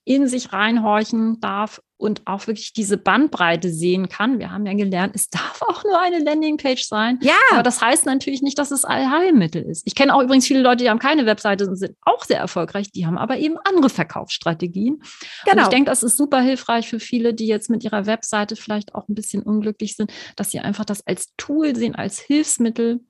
in 0.06 0.28
sich 0.28 0.54
reinhorchen 0.54 1.40
darf 1.42 1.82
und 1.98 2.22
auch 2.26 2.46
wirklich 2.46 2.74
diese 2.74 2.98
Bandbreite 2.98 3.70
sehen 3.70 4.08
kann. 4.08 4.40
Wir 4.40 4.52
haben 4.52 4.66
ja 4.66 4.74
gelernt, 4.74 5.16
es 5.16 5.30
darf 5.30 5.62
auch 5.64 5.84
nur 5.84 6.00
eine 6.00 6.20
Landingpage 6.20 6.84
sein. 6.84 7.20
Ja. 7.22 7.34
Aber 7.52 7.64
das 7.64 7.82
heißt 7.82 8.06
natürlich 8.06 8.42
nicht, 8.42 8.58
dass 8.60 8.72
es 8.72 8.86
Allheilmittel 8.86 9.64
ist. 9.64 9.84
Ich 9.86 9.96
kenne 9.96 10.14
auch 10.14 10.22
übrigens 10.22 10.46
viele 10.46 10.62
Leute, 10.62 10.84
die 10.84 10.90
haben 10.90 11.00
keine 11.00 11.26
Webseite 11.26 11.68
und 11.68 11.76
sind 11.76 11.96
auch 12.02 12.24
sehr 12.24 12.40
erfolgreich. 12.40 12.92
Die 12.92 13.06
haben 13.06 13.18
aber 13.18 13.38
eben 13.38 13.58
andere 13.64 13.90
Verkaufsstrategien. 13.90 15.02
Genau. 15.46 15.58
Und 15.58 15.62
ich 15.64 15.68
denke, 15.68 15.90
das 15.90 16.04
ist 16.04 16.18
super 16.18 16.42
hilfreich 16.42 16.88
für 16.88 17.00
viele, 17.00 17.34
die 17.34 17.48
jetzt 17.48 17.70
mit 17.70 17.84
ihrer 17.84 18.06
Webseite 18.06 18.56
vielleicht 18.56 18.94
auch 18.94 19.08
ein 19.08 19.16
bisschen 19.16 19.42
unglücklich 19.42 19.96
sind, 19.96 20.12
dass 20.36 20.52
sie 20.52 20.60
einfach 20.60 20.86
das 20.86 21.06
als 21.06 21.34
Tool 21.38 21.76
sehen, 21.76 21.96
als 21.96 22.20
Hilfsmittel 22.20 23.02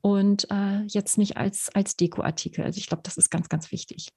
und 0.00 0.50
äh, 0.50 0.82
jetzt 0.86 1.18
nicht 1.18 1.36
als, 1.36 1.70
als 1.72 1.96
Dekoartikel. 1.96 2.64
Also 2.64 2.78
ich 2.78 2.88
glaube, 2.88 3.02
das 3.04 3.16
ist 3.16 3.30
ganz, 3.30 3.48
ganz 3.48 3.70
wichtig. 3.72 4.08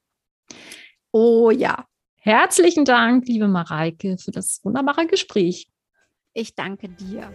Oh 1.12 1.50
ja, 1.50 1.86
Herzlichen 2.28 2.84
Dank, 2.84 3.26
liebe 3.26 3.48
Mareike, 3.48 4.18
für 4.18 4.32
das 4.32 4.60
wunderbare 4.62 5.06
Gespräch. 5.06 5.66
Ich 6.34 6.54
danke 6.54 6.90
dir. 6.90 7.32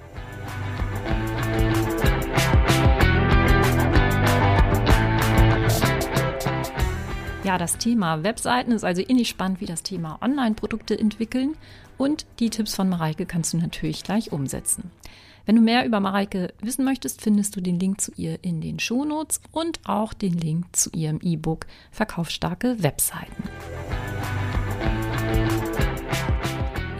Ja, 7.43 7.58
das 7.58 7.79
Thema 7.79 8.21
Webseiten 8.21 8.71
ist 8.71 8.84
also 8.84 9.01
ähnlich 9.01 9.29
spannend 9.29 9.62
wie 9.62 9.65
das 9.65 9.82
Thema 9.82 10.19
Online-Produkte 10.21 10.99
entwickeln 10.99 11.56
und 11.97 12.27
die 12.39 12.51
Tipps 12.51 12.75
von 12.75 12.88
Mareike 12.88 13.25
kannst 13.25 13.53
du 13.53 13.58
natürlich 13.58 14.03
gleich 14.03 14.32
umsetzen. 14.32 14.91
Wenn 15.47 15.56
du 15.56 15.63
mehr 15.63 15.88
über 15.88 16.01
Mareike 16.01 16.53
wissen 16.62 16.86
möchtest, 16.86 17.23
findest 17.23 17.56
du 17.56 17.62
den 17.62 17.79
Link 17.79 17.99
zu 17.99 18.12
ihr 18.15 18.43
in 18.43 18.62
den 18.62 18.77
Shownotes 18.77 19.41
und 19.51 19.79
auch 19.86 20.13
den 20.13 20.34
Link 20.34 20.67
zu 20.75 20.91
ihrem 20.91 21.19
E-Book 21.19 21.65
Verkaufsstarke 21.89 22.84
Webseiten. 22.84 23.41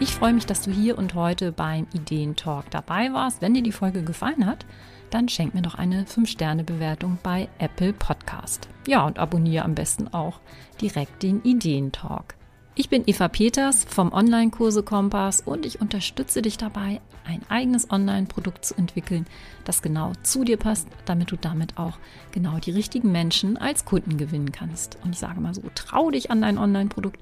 Ich 0.00 0.10
freue 0.10 0.32
mich, 0.32 0.44
dass 0.44 0.62
du 0.62 0.72
hier 0.72 0.98
und 0.98 1.14
heute 1.14 1.52
beim 1.52 1.86
Ideentalk 1.94 2.68
dabei 2.70 3.12
warst. 3.12 3.40
Wenn 3.40 3.54
dir 3.54 3.62
die 3.62 3.72
Folge 3.72 4.02
gefallen 4.02 4.44
hat, 4.44 4.66
dann 5.10 5.28
schenk 5.28 5.54
mir 5.54 5.62
doch 5.62 5.76
eine 5.76 6.04
5-Sterne-Bewertung 6.04 7.18
bei 7.22 7.48
Apple 7.58 7.92
Podcast. 7.92 8.68
Ja, 8.88 9.06
und 9.06 9.20
abonniere 9.20 9.64
am 9.64 9.76
besten 9.76 10.08
auch 10.08 10.40
direkt 10.80 11.22
den 11.22 11.42
Ideentalk. 11.44 12.34
Ich 12.74 12.88
bin 12.88 13.04
Eva 13.06 13.28
Peters 13.28 13.84
vom 13.84 14.12
Online-Kurse 14.12 14.82
Kompass 14.82 15.40
und 15.40 15.64
ich 15.64 15.80
unterstütze 15.80 16.42
dich 16.42 16.58
dabei, 16.58 17.00
ein 17.24 17.42
eigenes 17.48 17.88
Online-Produkt 17.88 18.64
zu 18.64 18.74
entwickeln, 18.74 19.26
das 19.64 19.80
genau 19.80 20.12
zu 20.24 20.42
dir 20.42 20.56
passt, 20.56 20.88
damit 21.04 21.30
du 21.30 21.36
damit 21.36 21.78
auch 21.78 21.98
genau 22.32 22.58
die 22.58 22.72
richtigen 22.72 23.12
Menschen 23.12 23.56
als 23.56 23.84
Kunden 23.84 24.18
gewinnen 24.18 24.50
kannst. 24.50 24.98
Und 25.04 25.12
ich 25.12 25.20
sage 25.20 25.40
mal 25.40 25.54
so, 25.54 25.62
trau 25.76 26.10
dich 26.10 26.32
an 26.32 26.42
dein 26.42 26.58
Online-Produkt. 26.58 27.20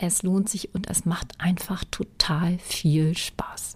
Es 0.00 0.22
lohnt 0.22 0.48
sich 0.48 0.74
und 0.74 0.88
es 0.88 1.04
macht 1.04 1.40
einfach 1.40 1.84
total 1.90 2.58
viel 2.58 3.16
Spaß. 3.16 3.74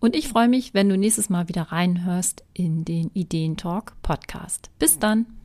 Und 0.00 0.16
ich 0.16 0.28
freue 0.28 0.48
mich, 0.48 0.74
wenn 0.74 0.88
du 0.88 0.98
nächstes 0.98 1.30
Mal 1.30 1.48
wieder 1.48 1.62
reinhörst 1.62 2.44
in 2.52 2.84
den 2.84 3.10
Ideentalk 3.14 3.94
Podcast. 4.02 4.70
Bis 4.78 4.98
dann! 4.98 5.35